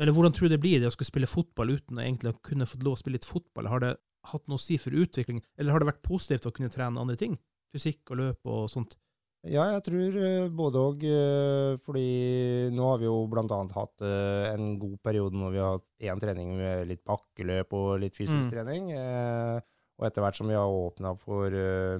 Eller 0.00 0.14
hvordan 0.14 0.34
tror 0.34 0.48
du 0.48 0.54
det 0.54 0.62
blir 0.62 0.80
det 0.80 0.88
å 0.88 0.94
skulle 0.94 1.10
spille 1.10 1.30
fotball 1.30 1.74
uten 1.74 1.98
å 1.98 2.04
egentlig 2.04 2.34
kunne 2.46 2.68
fått 2.68 2.84
lov 2.84 2.96
å 2.96 3.00
spille 3.00 3.18
litt 3.18 3.28
fotball? 3.28 3.68
Har 3.70 3.82
det 3.82 3.92
hatt 4.30 4.44
noe 4.48 4.60
å 4.60 4.62
si 4.62 4.78
for 4.80 4.94
utvikling, 4.94 5.42
eller 5.58 5.74
har 5.74 5.82
det 5.82 5.90
vært 5.90 6.04
positivt 6.06 6.46
å 6.48 6.52
kunne 6.54 6.72
trene 6.72 7.00
andre 7.00 7.18
ting? 7.18 7.34
Fysikk 7.74 8.12
og 8.12 8.20
løp 8.20 8.48
og 8.48 8.70
sånt? 8.72 8.96
Ja, 9.42 9.64
jeg 9.74 9.82
tror 9.88 10.16
eh, 10.22 10.44
både 10.54 10.78
og. 10.78 11.02
eh, 11.02 11.76
Fordi 11.82 12.70
nå 12.70 12.84
har 12.92 13.00
vi 13.02 13.08
jo 13.08 13.16
annet 13.58 13.74
hatt 13.74 14.04
eh, 14.06 14.52
en 14.54 14.76
god 14.78 15.00
periode 15.02 15.34
når 15.34 15.50
vi 15.50 15.58
har 15.58 15.72
hatt 15.78 15.88
én 16.12 16.20
trening 16.22 16.52
med 16.60 16.86
litt 16.92 17.02
bakkeløp 17.04 17.74
og 17.74 18.00
litt 18.04 18.14
fysisk 18.14 18.46
Mm. 18.46 18.52
trening. 18.52 18.92
Og 19.98 20.06
etter 20.06 20.22
hvert 20.22 20.34
som 20.38 20.48
vi 20.48 20.54
har 20.54 20.66
åpna 20.66 21.12
for 21.18 21.50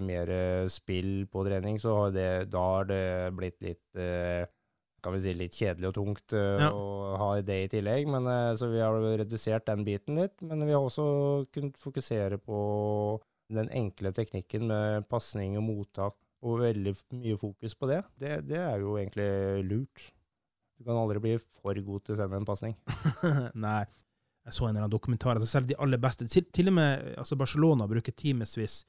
mer 0.01 0.67
spill 0.69 1.27
på 1.31 1.45
trening, 1.47 1.79
så 1.79 1.95
har 1.99 2.11
det, 2.15 2.51
da 2.51 2.59
har 2.79 2.85
det 2.89 3.35
blitt 3.37 3.61
litt 3.63 4.49
kan 5.03 5.13
vi 5.13 5.21
si 5.21 5.35
litt 5.35 5.53
kjedelig 5.55 5.89
og 5.91 5.95
tungt 5.95 6.33
Ja. 6.33 6.71
å 6.71 7.17
ha 7.19 7.41
det 7.43 7.59
i 7.65 7.69
tillegg. 7.69 8.07
Men, 8.07 8.25
så 8.57 8.71
vi 8.71 8.79
har 8.81 8.95
redusert 9.19 9.67
den 9.67 9.85
biten 9.85 10.15
litt. 10.19 10.41
Men 10.43 10.65
vi 10.65 10.73
har 10.73 10.81
også 10.83 11.45
kunnet 11.53 11.75
fokusere 11.77 12.39
på 12.39 13.21
den 13.51 13.69
enkle 13.69 14.13
teknikken 14.15 14.67
med 14.67 15.09
pasning 15.11 15.57
og 15.59 15.63
mottak, 15.67 16.15
og 16.43 16.63
veldig 16.63 16.95
mye 17.21 17.39
fokus 17.39 17.75
på 17.79 17.89
det. 17.91 18.01
det. 18.19 18.37
Det 18.49 18.59
er 18.59 18.83
jo 18.83 18.97
egentlig 18.99 19.65
lurt. 19.69 20.07
Du 20.79 20.87
kan 20.87 20.99
aldri 20.99 21.21
bli 21.23 21.37
for 21.39 21.79
god 21.87 22.07
til 22.07 22.15
å 22.15 22.19
sende 22.19 22.41
en 22.41 22.49
pasning. 22.49 22.75
Nei. 23.67 23.83
Jeg 24.43 24.57
så 24.57 24.67
en 24.67 24.73
eller 24.73 24.83
annen 24.83 24.95
dokumentar. 24.95 25.39
Altså 25.39 25.53
selv 25.53 25.69
de 25.69 25.77
aller 25.79 26.01
beste 26.03 26.27
Til, 26.27 26.49
til 26.51 26.73
og 26.73 26.75
med 26.75 27.13
altså 27.23 27.39
Barcelona 27.39 27.87
bruker 27.87 28.15
timevis 28.19 28.81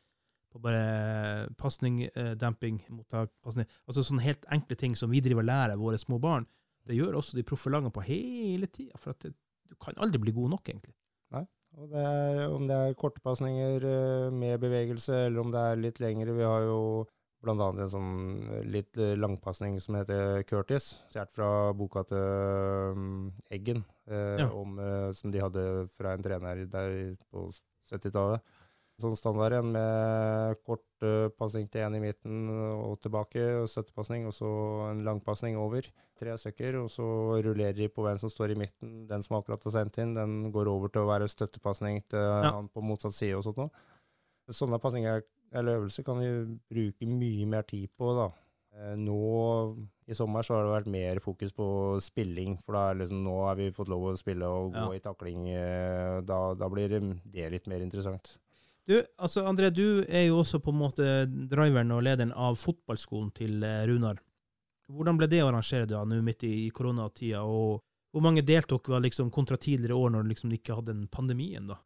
på 0.54 0.62
bare 0.62 1.50
pasning, 1.58 2.04
eh, 2.10 2.34
damping, 2.38 2.80
mottak 2.94 3.30
pasning. 3.46 3.70
Altså 3.90 4.06
sånne 4.06 4.26
helt 4.26 4.46
enkle 4.54 4.78
ting 4.78 4.98
som 4.98 5.14
vi 5.14 5.22
driver 5.22 5.46
og 5.46 5.50
lærer 5.50 5.82
våre 5.82 6.02
små 6.02 6.20
barn. 6.22 6.46
Det 6.86 6.98
gjør 6.98 7.20
også 7.22 7.38
de 7.38 7.46
proffe 7.46 7.70
lagene 7.74 7.94
på 7.94 8.06
hele 8.06 8.70
tida. 8.70 8.98
For 9.02 9.14
at 9.14 9.26
det, 9.26 9.34
du 9.70 9.78
kan 9.82 9.98
aldri 10.02 10.22
bli 10.22 10.34
god 10.36 10.54
nok, 10.54 10.70
egentlig. 10.70 10.94
Og 11.82 11.90
det 11.90 12.02
er, 12.06 12.44
om 12.54 12.68
det 12.70 12.76
er 12.78 12.98
korte 13.00 13.22
pasninger 13.24 13.86
eh, 13.90 14.34
med 14.34 14.60
bevegelse, 14.62 15.26
eller 15.28 15.42
om 15.42 15.54
det 15.54 15.62
er 15.62 15.82
litt 15.82 16.00
lengre. 16.04 16.36
Vi 16.38 16.46
har 16.46 16.68
jo 16.68 16.80
blant 17.44 17.62
annet 17.62 17.84
en 17.86 17.92
sånn 17.92 18.66
litt 18.72 18.98
eh, 18.98 19.14
langpasning 19.20 19.76
som 19.84 19.98
heter 20.00 20.44
Curtis, 20.48 20.90
stjålet 21.12 21.34
fra 21.36 21.48
boka 21.78 22.06
til 22.08 22.96
um, 22.96 23.32
Eggen, 23.54 23.84
eh, 24.08 24.40
Ja. 24.42 24.50
om, 24.56 24.80
eh, 24.80 25.12
som 25.18 25.32
de 25.32 25.42
hadde 25.44 25.64
fra 25.98 26.14
en 26.16 26.24
trener 26.24 26.66
der 26.72 27.16
på 27.32 27.50
70-tallet. 27.92 28.42
Sånn 29.02 29.16
standard 29.18 29.56
igjen 29.56 29.72
med 29.74 30.60
kort 30.68 30.86
uh, 31.02 31.26
pasning 31.34 31.66
til 31.74 31.82
en 31.82 31.96
i 31.98 32.02
midten 32.04 32.44
og 32.54 33.00
tilbake, 33.02 33.42
og 33.64 33.66
støttepasning, 33.68 34.28
og 34.30 34.36
så 34.38 34.50
en 34.92 35.02
langpasning 35.04 35.58
over. 35.58 35.88
Tre 36.16 36.36
stykker, 36.38 36.78
og 36.78 36.92
så 36.94 37.08
rullerer 37.42 37.74
de 37.74 37.88
på 37.90 38.06
hvem 38.06 38.20
som 38.22 38.30
står 38.30 38.54
i 38.54 38.60
midten. 38.62 39.08
Den 39.10 39.26
som 39.26 39.40
akkurat 39.40 39.66
har 39.66 39.74
sendt 39.80 39.98
inn, 39.98 40.14
den 40.14 40.52
går 40.54 40.70
over 40.70 40.94
til 40.94 41.02
å 41.02 41.10
være 41.10 41.28
støttepasning 41.28 42.04
til 42.14 42.22
han 42.46 42.70
på 42.70 42.86
motsatt 42.86 43.18
side 43.18 43.40
og 43.40 43.44
sånt 43.48 43.64
noe. 43.64 43.74
Sånne 44.54 44.78
pasninger 44.80 45.26
eller 45.54 45.80
øvelse 45.82 46.04
kan 46.06 46.20
vi 46.20 46.30
bruke 46.74 47.08
mye 47.08 47.46
mer 47.50 47.64
tid 47.70 47.90
på, 47.98 48.14
da. 48.18 48.30
Eh, 48.76 48.96
Nå 48.98 49.18
i 50.10 50.14
sommer 50.18 50.44
så 50.44 50.56
har 50.58 50.66
det 50.66 50.74
vært 50.74 50.92
mer 50.92 51.20
fokus 51.24 51.54
på 51.56 51.66
spilling, 52.04 52.58
for 52.60 52.74
da 52.76 52.90
er 52.92 52.98
liksom, 53.04 53.22
nå 53.24 53.36
har 53.46 53.56
vi 53.60 53.70
fått 53.72 53.88
lov 53.92 54.10
å 54.12 54.18
spille 54.20 54.44
og 54.50 54.74
gå 54.74 54.88
Ja. 54.90 54.98
i 54.98 55.00
takling. 55.00 55.48
eh, 55.54 56.22
Da, 56.26 56.54
da 56.56 56.68
blir 56.70 56.90
det, 56.90 57.02
det 57.32 57.52
litt 57.52 57.68
mer 57.68 57.80
interessant. 57.86 58.38
Du, 58.86 58.98
altså 59.18 59.46
André, 59.48 59.70
du 59.72 60.04
er 60.10 60.26
jo 60.28 60.42
også 60.42 60.60
på 60.60 60.74
en 60.74 60.80
måte 60.82 61.06
driveren 61.48 61.92
og 61.96 62.02
lederen 62.04 62.34
av 62.36 62.56
fotballskolen 62.60 63.32
til 63.34 63.64
eh, 63.64 63.86
Runar. 63.88 64.18
Hvordan 64.92 65.18
ble 65.18 65.28
det 65.32 65.40
å 65.42 65.48
arrangere 65.48 65.88
da, 65.88 66.04
nå 66.04 66.18
midt 66.22 66.44
i 66.44 66.70
koronatida, 66.76 67.46
og 67.48 67.80
hvor 68.12 68.22
mange 68.22 68.44
deltok 68.44 68.90
var 68.92 69.00
liksom 69.02 69.32
kontra 69.32 69.56
tidligere 69.58 69.96
år 69.96 70.12
når 70.12 70.24
du 70.24 70.30
liksom 70.34 70.52
ikke 70.52 70.76
hadde 70.76 70.92
den 70.92 71.08
pandemien, 71.08 71.66
da? 71.72 71.78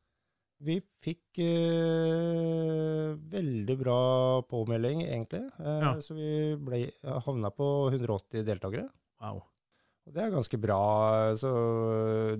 Vi 0.59 0.79
fikk 1.05 1.37
eh, 1.37 3.11
veldig 3.29 3.75
bra 3.79 3.97
påmelding, 4.49 5.03
egentlig. 5.05 5.43
Eh, 5.59 5.79
Ja. 5.83 5.91
Så 6.01 6.15
vi 6.17 6.55
ble, 6.57 6.79
havna 7.03 7.51
på 7.53 7.67
180 7.91 8.43
deltakere. 8.47 8.89
Wow. 9.21 9.43
Og 10.07 10.13
det 10.15 10.23
er 10.23 10.31
ganske 10.33 10.57
bra. 10.59 10.79
Så 11.35 11.51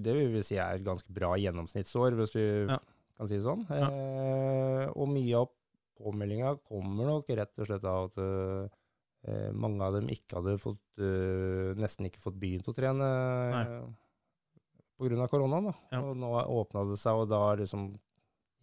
det 0.01 0.13
vil 0.15 0.31
vi 0.33 0.41
si 0.43 0.55
er 0.57 0.75
et 0.79 0.83
ganske 0.85 1.11
bra 1.13 1.35
gjennomsnittsår, 1.37 2.15
hvis 2.17 2.33
vi 2.35 2.45
Ja. 2.71 2.79
kan 3.17 3.27
si 3.27 3.35
det 3.35 3.43
sånn. 3.43 3.65
Ja. 3.69 3.87
Eh, 3.91 4.87
og 4.95 5.07
mye 5.09 5.35
av 5.37 5.49
påmeldinga 5.99 6.57
kommer 6.67 7.05
nok 7.05 7.27
rett 7.29 7.57
og 7.59 7.65
slett 7.67 7.83
av 7.83 8.05
at 8.11 8.17
eh, 9.27 9.51
mange 9.51 9.81
av 9.83 9.93
dem 9.93 10.07
ikke 10.07 10.37
hadde 10.41 10.57
fått, 10.57 10.79
eh, 10.99 11.73
nesten 11.75 12.05
ikke 12.09 12.19
fått 12.21 12.39
begynt 12.39 12.67
å 12.67 12.73
trene 12.73 13.07
Nei. 13.51 13.63
eh, 13.65 15.19
av 15.21 15.29
koronaen. 15.29 15.65
Da. 15.65 15.73
Ja. 15.91 16.01
Og 16.01 16.15
nå 16.17 16.31
åpna 16.47 16.87
det 16.89 16.97
seg, 16.99 17.13
og 17.13 17.29
da 17.29 17.55
liksom 17.55 17.93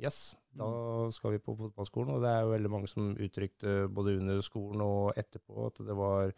Yes, 0.02 0.37
da 0.54 0.64
Mm. 0.66 1.12
skal 1.12 1.33
vi 1.33 1.38
på 1.38 1.54
fotballskolen. 1.57 2.14
Og 2.16 2.22
det 2.22 2.30
er 2.30 2.40
jo 2.42 2.50
veldig 2.50 2.70
mange 2.70 2.88
som 2.88 3.12
uttrykte 3.16 3.88
både 3.94 4.16
under 4.18 4.40
skolen 4.42 4.80
og 4.83 5.14
etterpå 5.16 5.66
at 5.68 5.78
det 5.87 5.96
var 5.96 6.33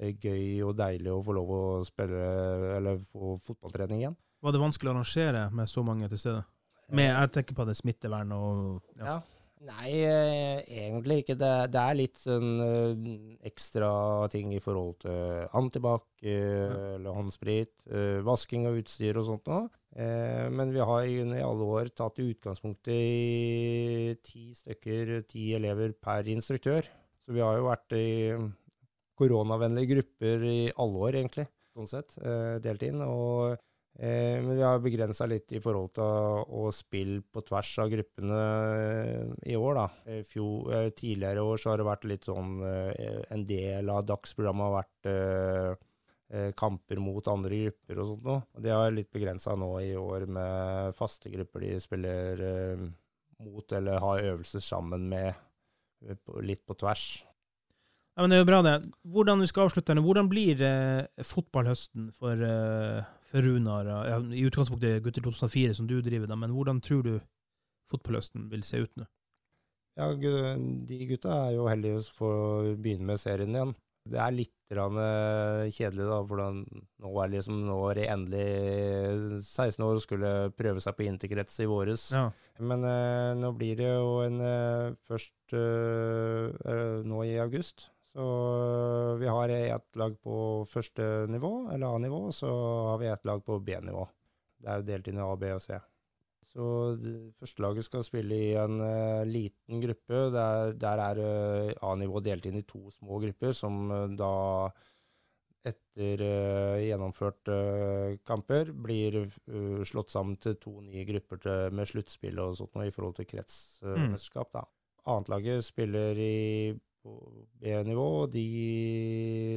eh, 0.00 0.12
gøy 0.16 0.62
og 0.64 0.76
deilig 0.76 1.12
å 1.12 1.22
få 1.24 1.34
lov 1.36 1.50
å 1.52 1.84
spille 1.84 2.76
eller 2.78 2.96
få 2.96 3.36
fotballtrening 3.44 4.00
igjen. 4.00 4.16
Var 4.42 4.52
det 4.52 4.60
vanskelig 4.60 4.88
å 4.90 4.94
arrangere 4.96 5.50
med 5.52 5.68
så 5.68 5.84
mange 5.84 6.08
til 6.08 6.18
stede? 6.18 6.44
Med, 6.88 7.08
jeg 7.12 7.30
tenker 7.32 7.54
på 7.54 7.64
det 7.68 7.76
smittevern 7.76 8.32
og 8.32 8.82
ja. 8.98 9.04
Ja. 9.04 9.20
Nei, 9.62 9.90
eh, 10.02 10.58
egentlig 10.82 11.20
ikke. 11.22 11.36
Det, 11.38 11.50
det 11.70 11.82
er 11.82 11.94
litt 11.98 12.18
sånn 12.18 12.48
eh, 12.64 13.04
ekstra 13.46 13.90
ting 14.32 14.50
i 14.56 14.62
forhold 14.62 14.96
til 15.04 15.44
antibac 15.58 16.02
eh, 16.24 16.96
eller 16.96 17.14
håndsprit, 17.14 17.84
vasking 18.26 18.66
av 18.66 18.80
utstyr 18.80 19.20
og 19.20 19.28
sånt 19.28 19.46
noe. 19.50 19.70
Men 19.92 20.70
vi 20.72 20.80
har 20.80 21.04
i, 21.04 21.20
alle 21.44 21.66
år 21.68 21.90
tatt 21.92 22.18
utgangspunktet 22.24 22.94
i 22.96 24.14
ti 24.24 24.46
stykker, 24.56 25.18
ti 25.28 25.50
elever 25.52 25.92
per 25.92 26.30
instruktør. 26.32 26.88
Så 27.22 27.36
vi 27.36 27.42
har 27.44 27.58
jo 27.58 27.66
vært 27.68 27.94
i 27.98 28.06
koronavennlige 29.20 29.92
grupper 29.92 30.46
i 30.48 30.60
alle 30.72 31.04
år, 31.06 31.18
egentlig, 31.20 31.44
sånn 31.76 31.90
sett, 31.90 32.16
delt 32.64 32.88
inn. 32.88 33.04
og 33.04 33.60
men 34.00 34.56
vi 34.56 34.62
har 34.64 34.80
begrensa 34.80 35.26
litt 35.28 35.52
i 35.52 35.60
forhold 35.60 35.92
til 35.98 36.02
å, 36.48 36.64
spille 36.72 37.20
på 37.28 37.42
tvers 37.44 37.72
av 37.84 37.90
gruppene 37.92 38.38
eh, 38.40 39.32
i 39.52 39.56
år, 39.58 39.76
da. 39.76 39.86
Eh, 40.08 40.22
Fjor, 40.24 40.72
eh, 40.72 40.88
tidligere 40.96 41.44
år 41.44 41.60
så 41.60 41.72
har 41.72 41.82
det 41.82 41.88
vært 41.90 42.06
litt 42.08 42.24
sånn 42.24 42.54
eh, 42.64 43.20
En 43.36 43.44
del 43.46 43.92
av 43.92 44.06
dagsprogrammet 44.08 44.64
har 44.64 44.76
vært 44.78 45.10
eh, 45.12 45.84
eh, 46.32 46.50
kamper 46.56 47.02
mot 47.04 47.28
andre 47.28 47.60
grupper 47.66 48.00
og 48.00 48.10
sånt 48.14 48.26
noe. 48.30 48.40
Det 48.64 48.72
er 48.72 48.96
litt 48.96 49.12
begrensa 49.12 49.56
nå 49.60 49.70
i 49.84 49.92
år 50.00 50.26
med 50.40 50.96
faste 50.96 51.32
grupper 51.34 51.66
de 51.68 51.76
spiller 51.84 52.46
eh, 52.48 52.86
mot 53.44 53.76
eller 53.76 54.00
har 54.00 54.24
øvelser 54.32 54.64
sammen 54.64 55.04
med 55.12 55.34
eh, 56.08 56.16
litt 56.40 56.64
på 56.64 56.80
tvers. 56.80 57.06
Ja, 58.12 58.20
men 58.20 58.32
det 58.32 58.36
er 58.36 58.42
jo 58.42 58.48
bra, 58.50 58.60
det. 58.64 58.76
Hvordan 59.08 59.40
vi 59.40 59.48
skal 59.48 59.68
avslutte 59.68 59.94
hvordan 59.96 60.28
blir 60.28 60.60
eh, 60.64 61.24
fotballhøsten 61.24 62.10
for, 62.16 62.40
eh, 62.44 63.20
for 63.32 63.48
Runar? 63.48 63.88
Ja, 63.88 64.20
I 64.20 64.44
utgangspunktet 64.46 65.02
Gutter 65.04 65.24
2004, 65.24 65.74
som 65.80 65.88
du 65.90 65.98
driver, 66.04 66.28
da, 66.30 66.38
men 66.38 66.52
hvordan 66.54 66.82
tror 66.84 67.02
du 67.06 67.14
fotballhøsten 67.90 68.50
vil 68.52 68.64
se 68.66 68.84
ut 68.84 68.92
nå? 69.00 69.08
Ja, 70.00 70.08
de 70.16 71.06
gutta 71.10 71.32
er 71.48 71.56
jo 71.58 71.68
heldige 71.68 72.00
for 72.16 72.32
å 72.32 72.76
begynne 72.80 73.10
med 73.10 73.20
serien 73.20 73.52
igjen. 73.52 73.74
Det 74.08 74.18
er 74.18 74.32
litt 74.34 74.72
eh, 74.74 75.68
kjedelig, 75.70 76.06
da, 76.08 76.16
hvordan 76.26 76.62
nå 77.04 77.10
er 77.22 77.28
liksom 77.36 77.60
nå 77.68 77.76
er 77.90 78.00
de 78.00 78.06
endelig 78.10 78.46
16 79.44 79.84
år 79.86 80.00
og 80.00 80.02
skulle 80.02 80.32
prøve 80.58 80.82
seg 80.82 80.96
på 80.98 81.06
interkrets 81.06 81.60
i 81.62 81.68
våres. 81.70 82.08
Ja. 82.16 82.24
Men 82.58 82.82
eh, 82.88 83.30
nå 83.38 83.52
blir 83.58 83.78
det 83.78 83.92
jo 83.92 84.16
en 84.24 84.40
eh, 84.42 84.96
først 85.06 85.54
eh, 85.54 86.50
eh, 86.72 86.98
nå 87.06 87.22
i 87.28 87.36
august. 87.44 87.92
Så 88.12 88.24
eh, 88.24 89.14
vi 89.20 89.30
har 89.30 89.48
ett 89.48 89.96
lag 89.96 90.18
på 90.20 90.36
første 90.68 91.26
nivå, 91.32 91.52
eller 91.72 91.96
A-nivå, 91.96 92.26
og 92.28 92.36
så 92.36 92.50
har 92.90 93.00
vi 93.00 93.08
ett 93.08 93.24
lag 93.24 93.44
på 93.44 93.58
B-nivå. 93.58 94.04
Det 94.62 94.68
er 94.68 94.80
jo 94.80 94.88
delt 94.90 95.08
inn 95.08 95.18
i 95.18 95.24
A, 95.24 95.32
B 95.36 95.54
og 95.56 95.62
C. 95.64 95.78
Så 96.52 96.64
førstelaget 96.92 97.38
første 97.40 97.64
laget 97.64 97.86
skal 97.86 98.04
spille 98.04 98.36
i 98.36 98.48
en 98.60 98.76
uh, 98.84 99.24
liten 99.24 99.80
gruppe. 99.80 100.18
Der, 100.34 100.74
der 100.76 101.00
er 101.00 101.20
uh, 101.24 101.88
A-nivå 101.88 102.20
delt 102.20 102.46
inn 102.46 102.58
i 102.60 102.66
to 102.68 102.90
små 102.92 103.22
grupper, 103.22 103.54
som 103.56 103.86
uh, 103.88 104.04
da 104.18 104.32
etter 105.62 106.22
gjennomført 106.82 107.46
eh, 107.54 108.16
kamper 108.26 108.72
blir 108.74 109.20
slått 109.86 110.10
sammen 110.10 110.34
til 110.42 110.56
to 110.58 110.72
nye 110.82 111.04
grupper 111.06 111.38
til, 111.44 111.76
med 111.78 111.86
sluttspill 111.86 112.40
og 112.42 112.56
sånt 112.58 112.74
noe 112.74 112.88
i 112.88 112.94
forhold 112.94 113.14
til 113.14 113.28
kretsmesterskap. 113.30 114.58
Mm. 114.58 114.72
Annetlaget 115.14 115.62
spiller 115.62 116.18
i 116.18 116.32
B-nivå, 117.02 118.08
de 118.32 118.46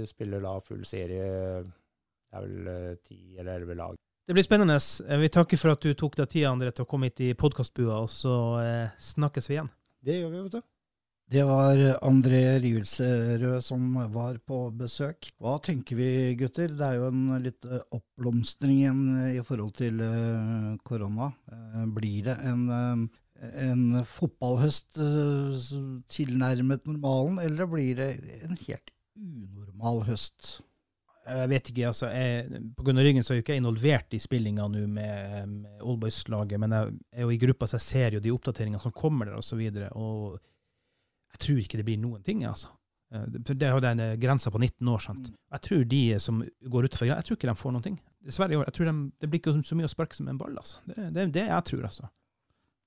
spiller 0.10 0.44
da 0.44 0.56
full 0.66 0.86
serie. 0.88 1.28
Det 1.66 2.40
er 2.40 2.46
vel 2.46 2.70
eh, 2.72 2.96
ti 3.06 3.20
eller 3.38 3.56
elleve 3.60 3.78
lag. 3.80 3.98
Det 4.26 4.34
blir 4.34 4.46
spennende. 4.46 4.80
Jeg 4.82 5.22
Vi 5.22 5.30
takker 5.30 5.62
for 5.62 5.76
at 5.76 5.84
du 5.86 5.94
tok 5.94 6.16
deg 6.18 6.32
tida 6.32 6.50
André, 6.50 6.72
til 6.74 6.86
å 6.88 6.90
komme 6.90 7.12
hit 7.12 7.22
i 7.22 7.34
podkastbua, 7.38 8.00
og 8.06 8.10
så 8.10 8.38
eh, 8.64 8.96
snakkes 9.14 9.52
vi 9.52 9.60
igjen. 9.60 9.70
Det 10.06 10.18
gjør 10.22 10.32
vi, 10.34 10.42
vet 10.48 10.58
du. 10.58 10.64
Det 11.26 11.42
var 11.42 11.80
André 12.06 12.60
Rielsrød 12.62 13.64
som 13.66 13.96
var 14.14 14.36
på 14.46 14.60
besøk. 14.78 15.32
Hva 15.42 15.56
tenker 15.58 15.98
vi, 15.98 16.10
gutter? 16.38 16.70
Det 16.70 16.86
er 16.86 17.00
jo 17.00 17.08
en 17.10 17.24
litt 17.42 17.66
eh, 17.66 17.82
oppblomstring 17.98 18.76
igjen 18.84 19.00
i 19.32 19.42
forhold 19.46 19.74
til 19.80 20.04
eh, 20.06 20.76
korona. 20.86 21.32
Eh, 21.50 21.86
Blir 21.96 22.28
det 22.28 22.36
en, 22.46 22.68
eh, 22.70 23.24
en 23.36 24.06
fotballhøst 24.08 25.00
eh, 25.02 25.66
tilnærmet 26.12 26.86
normalen, 26.88 27.40
eller 27.44 27.68
blir 27.70 27.98
det 28.00 28.12
en 28.46 28.56
helt 28.68 28.94
unormal 29.16 30.06
høst? 30.10 30.60
Jeg 31.26 31.50
vet 31.50 31.70
ikke, 31.72 31.88
altså. 31.90 32.08
Jeg, 32.14 32.62
av 32.78 33.00
ryggen 33.02 33.26
så 33.26 33.34
er 33.34 33.40
jo 33.40 33.44
ikke 33.44 33.58
involvert 33.58 34.14
i 34.14 34.22
spillinga 34.22 34.68
nå 34.70 34.84
med, 34.86 35.50
med 35.50 35.82
Oldboys-laget, 35.82 36.62
men 36.62 36.76
jeg 36.76 36.92
er 37.18 37.26
jo 37.26 37.34
i 37.34 37.40
gruppa, 37.42 37.68
så 37.68 37.80
jeg 37.80 37.86
ser 37.88 38.18
jo 38.18 38.22
de 38.22 38.34
oppdateringene 38.34 38.82
som 38.84 38.94
kommer 38.94 39.32
der, 39.32 39.40
og 39.40 39.46
så 39.46 39.58
videre. 39.58 39.90
Og 39.98 40.38
jeg 41.34 41.42
tror 41.42 41.62
ikke 41.64 41.80
det 41.82 41.88
blir 41.88 42.02
noen 42.02 42.22
ting, 42.26 42.46
altså. 42.46 42.70
Eh, 43.14 43.26
det 43.42 43.58
er 43.58 43.74
jo 43.74 43.82
den 43.84 44.04
eh, 44.06 44.18
grensa 44.22 44.54
på 44.54 44.62
19 44.62 44.92
år, 44.94 45.02
sant. 45.08 45.32
Jeg 45.58 45.66
tror 45.66 45.88
de 45.96 46.04
som 46.22 46.44
går 46.62 46.90
utenfor, 46.92 47.10
jeg 47.10 47.28
tror 47.28 47.40
ikke 47.40 47.50
de 47.50 47.58
får 47.64 47.74
noen 47.74 47.88
ting. 47.90 47.98
Dessverre. 48.26 48.62
Jeg 48.62 48.78
tror 48.78 48.92
de, 48.92 48.96
det 49.22 49.32
blir 49.32 49.42
ikke 49.42 49.58
så 49.66 49.80
mye 49.80 49.90
å 49.90 49.96
sparke 49.96 50.18
som 50.18 50.30
en 50.30 50.40
ball, 50.40 50.54
altså. 50.62 50.84
Det 50.86 51.00
er 51.08 51.10
det, 51.18 51.28
det 51.40 51.48
jeg 51.50 51.68
tror, 51.72 51.90
altså. 51.90 52.12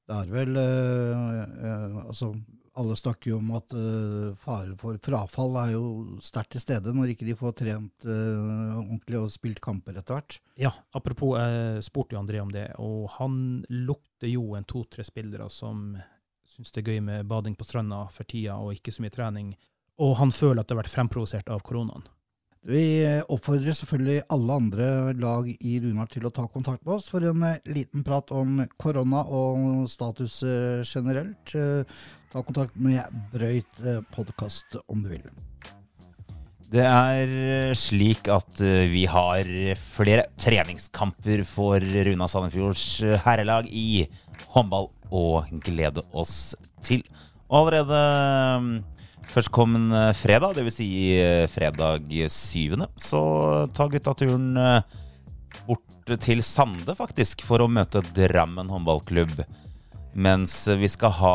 Det 0.09 0.16
er 0.16 0.31
vel 0.33 0.57
eh, 0.57 1.42
eh, 1.68 1.97
Altså, 2.07 2.33
alle 2.79 2.94
snakker 2.97 3.33
jo 3.33 3.40
om 3.40 3.51
at 3.59 3.75
uh, 3.75 4.37
fare 4.38 4.77
for 4.79 4.99
frafall 5.03 5.57
er 5.64 5.73
jo 5.73 5.87
sterkt 6.23 6.53
til 6.55 6.62
stede 6.62 6.92
når 6.94 7.11
ikke 7.12 7.27
de 7.27 7.35
får 7.35 7.57
trent 7.59 8.07
eh, 8.07 8.77
ordentlig 8.79 9.18
og 9.18 9.33
spilt 9.33 9.59
kamper 9.64 9.99
etter 9.99 10.14
hvert. 10.14 10.37
Ja, 10.62 10.71
apropos, 10.94 11.35
jeg 11.40 11.83
spurte 11.87 12.14
jo 12.14 12.21
André 12.23 12.38
om 12.38 12.53
det, 12.55 12.68
og 12.79 13.09
han 13.16 13.64
lukter 13.73 14.31
jo 14.31 14.55
en 14.55 14.68
to-tre 14.68 15.03
spillere 15.07 15.49
som 15.51 15.97
syns 16.49 16.71
det 16.75 16.85
er 16.85 16.92
gøy 16.92 17.03
med 17.09 17.27
bading 17.29 17.59
på 17.59 17.66
stranda 17.66 18.05
for 18.14 18.31
tida, 18.31 18.61
og 18.62 18.79
ikke 18.79 18.94
så 18.94 19.03
mye 19.03 19.16
trening. 19.16 19.51
Og 19.99 20.14
han 20.21 20.31
føler 20.31 20.62
at 20.62 20.71
det 20.71 20.77
har 20.77 20.85
vært 20.85 20.94
fremprovosert 20.94 21.51
av 21.51 21.66
koronaen. 21.66 22.07
Vi 22.66 22.83
oppfordrer 23.31 23.77
selvfølgelig 23.77 24.25
alle 24.35 24.55
andre 24.61 24.87
lag 25.14 25.47
i 25.49 25.77
Runar 25.79 26.09
til 26.11 26.27
å 26.27 26.33
ta 26.35 26.49
kontakt 26.51 26.83
med 26.83 26.97
oss 26.97 27.07
for 27.12 27.23
en 27.23 27.44
eh, 27.47 27.61
liten 27.71 28.03
prat 28.03 28.33
om 28.35 28.64
korona 28.83 29.23
og 29.31 29.87
status 29.90 30.40
eh, 30.42 30.83
generelt. 30.83 31.55
Eh, 31.55 31.85
Ta 32.29 32.42
kontakt 32.44 32.75
med 32.77 33.01
Brøyt 33.33 33.79
podkast 34.12 34.75
om 34.85 35.01
du 35.01 35.07
vil. 35.14 35.23
Det 36.68 36.85
er 36.85 37.73
slik 37.73 38.29
at 38.29 38.61
vi 38.92 39.07
har 39.09 39.49
flere 39.81 40.27
treningskamper 40.37 41.40
for 41.49 41.81
Runa 41.81 42.29
Sandefjords 42.29 42.85
herrelag 43.25 43.71
i 43.73 44.05
håndball 44.53 44.90
å 45.09 45.40
glede 45.64 46.05
oss 46.12 46.53
til. 46.85 47.01
Og 47.49 47.62
allerede 47.62 48.03
mm, 48.61 48.71
førstkommende 49.28 50.08
fredag, 50.16 50.56
dvs. 50.56 50.78
Si 50.78 50.88
eh, 51.20 51.46
fredag 51.50 52.08
7., 52.32 52.76
så 52.96 53.22
tar 53.76 53.92
gutta 53.92 54.14
turen 54.16 54.56
eh, 54.56 54.98
bort 55.68 56.12
til 56.24 56.42
Sande, 56.46 56.94
faktisk, 56.96 57.44
for 57.46 57.62
å 57.62 57.70
møte 57.70 58.02
Drammen 58.16 58.70
håndballklubb. 58.72 59.42
Mens 60.18 60.54
vi 60.80 60.88
skal 60.90 61.12
ha 61.20 61.34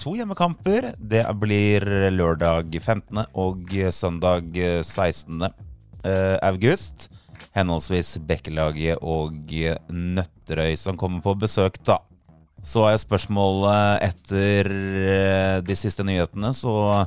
to 0.00 0.14
hjemmekamper. 0.16 0.94
Det 0.98 1.22
blir 1.38 1.84
lørdag 2.14 2.72
15. 2.80 3.26
og 3.36 3.76
søndag 3.94 4.56
16. 4.56 5.44
eh, 5.44 6.38
august. 6.42 7.10
Henholdsvis 7.54 8.16
Bekkelaget 8.26 9.04
og 9.04 9.52
Nøtterøy 9.92 10.74
som 10.80 10.98
kommer 10.98 11.22
på 11.22 11.36
besøk, 11.44 11.78
da. 11.86 12.00
Så 12.64 12.86
er 12.88 12.96
spørsmålet 12.98 14.02
etter 14.08 14.70
de 15.62 15.76
siste 15.76 16.02
nyhetene, 16.08 16.50
så, 16.56 17.04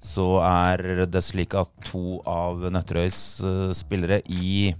så 0.00 0.26
er 0.40 1.04
det 1.12 1.22
slik 1.24 1.54
at 1.60 1.70
to 1.84 2.20
av 2.28 2.62
Nøtterøys 2.72 3.20
eh, 3.44 3.72
spillere 3.76 4.20
i, 4.32 4.72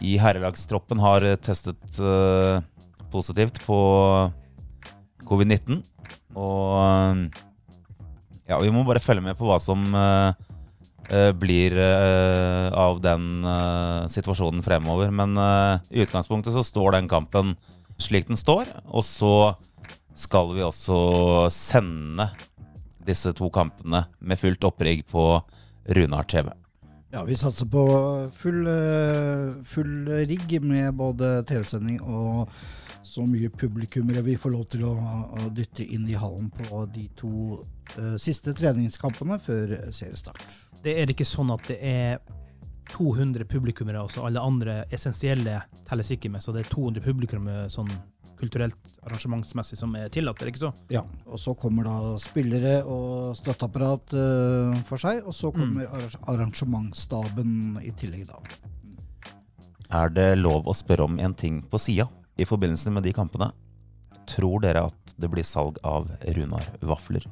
i 0.00 0.14
herrelagstroppen 0.20 1.02
har 1.04 1.26
testet 1.44 2.00
eh, 2.00 2.62
positivt 3.12 3.60
på 3.66 3.78
covid-19. 5.28 5.82
Og 6.32 7.28
ja, 8.48 8.58
vi 8.60 8.72
må 8.72 8.86
bare 8.88 9.02
følge 9.02 9.24
med 9.24 9.36
på 9.38 9.46
hva 9.48 9.58
som 9.62 9.84
eh, 9.96 10.32
eh, 11.12 11.30
blir 11.36 11.76
eh, 11.78 12.68
av 12.72 13.02
den 13.04 13.44
eh, 13.44 14.08
situasjonen 14.12 14.64
fremover. 14.64 15.12
Men 15.14 15.36
eh, 15.36 15.84
i 15.92 16.06
utgangspunktet 16.06 16.56
så 16.56 16.64
står 16.66 16.96
den 16.96 17.10
kampen 17.12 17.54
slik 18.02 18.28
den 18.30 18.40
står. 18.40 18.70
Og 18.90 19.04
så 19.06 19.34
skal 20.18 20.52
vi 20.56 20.64
også 20.64 20.98
sende 21.52 22.28
disse 23.06 23.32
to 23.36 23.50
kampene 23.52 24.04
med 24.18 24.40
fullt 24.40 24.64
opprigg 24.68 25.06
på 25.10 25.24
Runar 25.96 26.28
TV. 26.30 26.52
Ja, 27.12 27.24
vi 27.28 27.36
satser 27.36 27.66
på 27.68 27.82
full, 28.34 28.66
eh, 28.66 29.64
full 29.68 30.08
rigg 30.08 30.54
med 30.64 30.94
både 30.96 31.42
TV-sending 31.44 32.00
og 32.00 32.48
så 33.02 33.26
mye 33.28 33.50
publikummere 33.50 34.22
vi 34.24 34.36
får 34.40 34.54
lov 34.54 34.64
til 34.72 34.86
å, 34.88 34.92
å 35.36 35.48
dytte 35.52 35.84
inn 35.84 36.06
i 36.08 36.16
hallen 36.16 36.48
på 36.54 36.86
de 36.94 37.08
to 37.18 37.58
uh, 37.98 38.14
siste 38.16 38.54
treningskampene 38.56 39.36
før 39.42 39.74
seriestart. 39.92 40.40
Det 40.82 40.94
er 41.02 41.12
ikke 41.12 41.26
sånn 41.28 41.52
at 41.52 41.66
det 41.68 41.76
er 41.82 42.22
200 42.92 43.44
publikummere, 43.50 44.00
altså 44.00 44.24
alle 44.26 44.40
andre 44.40 44.78
essensielle 44.92 45.60
telles 45.88 46.14
ikke 46.14 46.30
med, 46.32 46.40
så 46.44 46.54
det 46.54 46.64
er 46.64 46.72
200 46.72 47.04
publikummere 47.04 47.68
sånn 47.72 47.90
kulturelt 48.42 48.78
arrangementsmessig 49.06 49.78
som 49.78 49.94
er 49.98 50.10
tillatt, 50.12 50.40
er 50.40 50.48
det 50.48 50.54
ikke 50.54 50.64
så? 50.64 50.72
Ja, 50.92 51.04
og 51.26 51.38
så 51.40 51.54
kommer 51.58 51.86
da 51.86 51.96
spillere 52.22 52.80
og 52.90 53.36
støtteapparat 53.38 54.14
uh, 54.18 54.74
for 54.88 55.02
seg, 55.02 55.22
og 55.22 55.36
så 55.36 55.52
kommer 55.54 55.86
mm. 55.86 56.18
arrangementsstaben 56.32 57.52
i 57.86 57.94
tillegg 57.98 58.26
da. 58.32 58.42
Er 59.92 60.12
det 60.12 60.30
lov 60.40 60.66
å 60.66 60.74
spørre 60.76 61.06
om 61.06 61.20
en 61.20 61.34
ting 61.36 61.60
på 61.68 61.80
sida 61.82 62.08
i 62.40 62.48
forbindelse 62.48 62.90
med 62.94 63.06
de 63.06 63.12
kampene? 63.14 63.52
Tror 64.30 64.62
dere 64.64 64.86
at 64.88 65.14
det 65.20 65.30
blir 65.30 65.46
salg 65.46 65.78
av 65.86 66.08
Runar 66.34 66.66
vafler? 66.80 67.26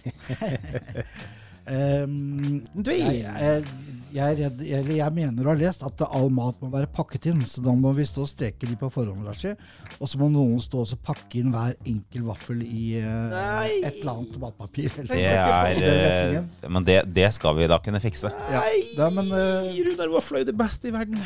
Ehm, 1.70 2.64
du, 2.74 2.90
jeg, 2.90 3.20
jeg, 3.22 3.64
jeg, 4.10 4.24
er 4.24 4.38
redd, 4.40 4.62
eller 4.64 4.94
jeg 4.96 5.14
mener 5.14 5.46
å 5.46 5.52
ha 5.52 5.58
lest 5.58 5.84
at 5.86 6.02
all 6.08 6.30
mat 6.34 6.58
må 6.62 6.70
være 6.72 6.90
pakket 6.90 7.28
inn, 7.30 7.44
så 7.46 7.62
da 7.62 7.74
må 7.78 7.92
vi 7.94 8.06
stå 8.08 8.24
og 8.24 8.30
steke 8.30 8.66
de 8.66 8.74
på 8.80 8.90
forhånd, 8.90 9.22
Larsi. 9.26 9.52
Og 10.00 10.10
så 10.10 10.18
må 10.20 10.30
noen 10.32 10.58
stå 10.62 10.82
og 10.82 11.04
pakke 11.06 11.42
inn 11.42 11.52
hver 11.54 11.76
enkel 11.86 12.26
vaffel 12.26 12.64
i 12.64 12.98
uh, 12.98 13.62
et 13.68 14.00
eller 14.00 14.12
annet 14.16 14.40
matpapir. 14.42 14.90
eller 15.04 15.14
Det 15.14 15.28
er 15.28 16.40
eh. 16.40 16.66
Men 16.66 16.86
det, 16.88 16.98
det 17.14 17.30
skal 17.36 17.54
vi 17.60 17.70
da 17.70 17.78
kunne 17.84 18.02
fikse. 18.02 18.32
Ja, 18.50 18.64
da, 18.98 19.12
men 19.14 19.30
eh, 19.30 19.70
Runar 19.86 20.10
Vafla 20.16 20.40
er 20.40 20.46
jo 20.46 20.50
det 20.50 20.58
beste 20.58 20.90
i 20.90 20.94
verden. 20.96 21.22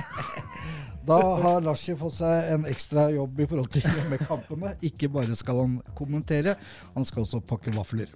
da 1.12 1.20
har 1.44 1.64
Larsi 1.66 1.98
fått 1.98 2.16
seg 2.22 2.52
en 2.54 2.68
ekstra 2.70 3.10
jobb 3.12 3.44
i 3.44 3.50
forhold 3.52 3.72
til 3.74 3.84
hjemmekampene. 3.98 4.76
Ikke 4.88 5.12
bare 5.12 5.36
skal 5.36 5.64
han 5.66 5.80
kommentere, 5.98 6.56
han 6.96 7.08
skal 7.08 7.26
også 7.26 7.44
pakke 7.44 7.74
vafler. 7.76 8.12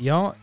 Ja, 0.00 0.34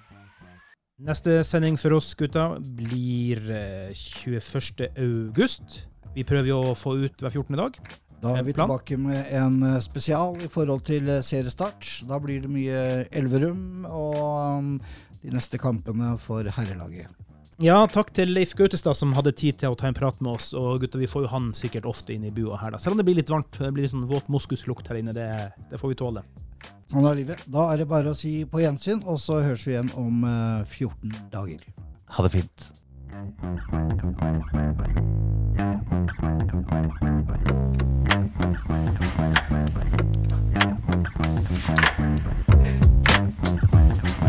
Neste 1.00 1.38
sending 1.47 1.78
for 1.80 1.95
oss 1.95 2.12
gutta 2.20 2.58
blir 2.60 3.39
eh, 3.56 3.91
21. 3.95 4.89
august. 5.00 5.86
Vi 6.12 6.26
prøver 6.28 6.50
jo 6.50 6.58
å 6.60 6.74
få 6.76 6.97
ut 7.00 7.24
hver 7.24 7.32
14. 7.32 7.56
dag. 7.56 7.78
Da 8.20 8.34
er 8.36 8.43
vi 8.43 8.52
tilbake 8.58 8.97
med 9.00 9.30
en 9.32 9.62
eh, 9.64 9.78
spesial 9.80 10.36
i 10.43 10.50
forhold 10.52 10.84
til 10.89 11.08
eh, 11.08 11.22
seriestart. 11.24 11.88
Da 12.10 12.20
blir 12.20 12.43
det 12.43 12.52
mye 12.52 12.82
Elverum 13.16 13.88
og 13.88 14.20
um, 14.58 14.74
de 15.24 15.32
neste 15.32 15.62
kampene 15.62 16.18
for 16.20 16.43
herrelaget. 16.58 17.08
Ja, 17.64 17.80
takk 17.88 18.12
til 18.16 18.36
Leif 18.36 18.52
Gautestad 18.60 19.00
som 19.00 19.16
hadde 19.16 19.32
tid 19.39 19.62
til 19.64 19.72
å 19.72 19.80
ta 19.80 19.88
en 19.88 19.95
prat 19.95 20.20
med 20.20 20.34
oss. 20.36 20.52
Og 20.52 20.84
gutta, 20.84 21.00
vi 21.00 21.08
får 21.08 21.30
jo 21.30 21.32
han 21.32 21.54
sikkert 21.56 21.88
ofte 21.88 22.12
inn 22.12 22.28
i 22.28 22.36
bua 22.36 22.60
her, 22.60 22.76
da. 22.76 22.84
Selv 22.84 22.97
om 22.97 23.00
det 23.00 23.08
blir 23.08 23.22
litt 23.22 23.32
varmt. 23.32 23.56
Det 23.56 23.72
blir 23.72 23.88
litt 23.88 23.95
sånn 23.95 24.08
våt 24.12 24.28
moskuslukt 24.28 24.91
her 24.91 25.00
inne. 25.00 25.16
Det, 25.16 25.32
det 25.72 25.80
får 25.80 25.95
vi 25.95 26.02
tåle. 26.04 26.28
Sånn 26.89 27.05
er 27.05 27.20
livet. 27.20 27.43
Da 27.45 27.68
er 27.74 27.84
det 27.84 27.88
bare 27.89 28.14
å 28.14 28.18
si 28.18 28.45
på 28.49 28.64
gjensyn, 28.64 29.03
og 29.05 29.20
så 29.22 29.41
høres 29.45 29.66
vi 29.68 29.76
igjen 29.76 29.91
om 29.99 30.24
eh, 30.26 30.66
14 30.66 31.30
dager. 31.34 31.62
Ha 32.16 32.26
det 32.26 32.34
fint. 32.34 32.70
Thank 43.70 44.28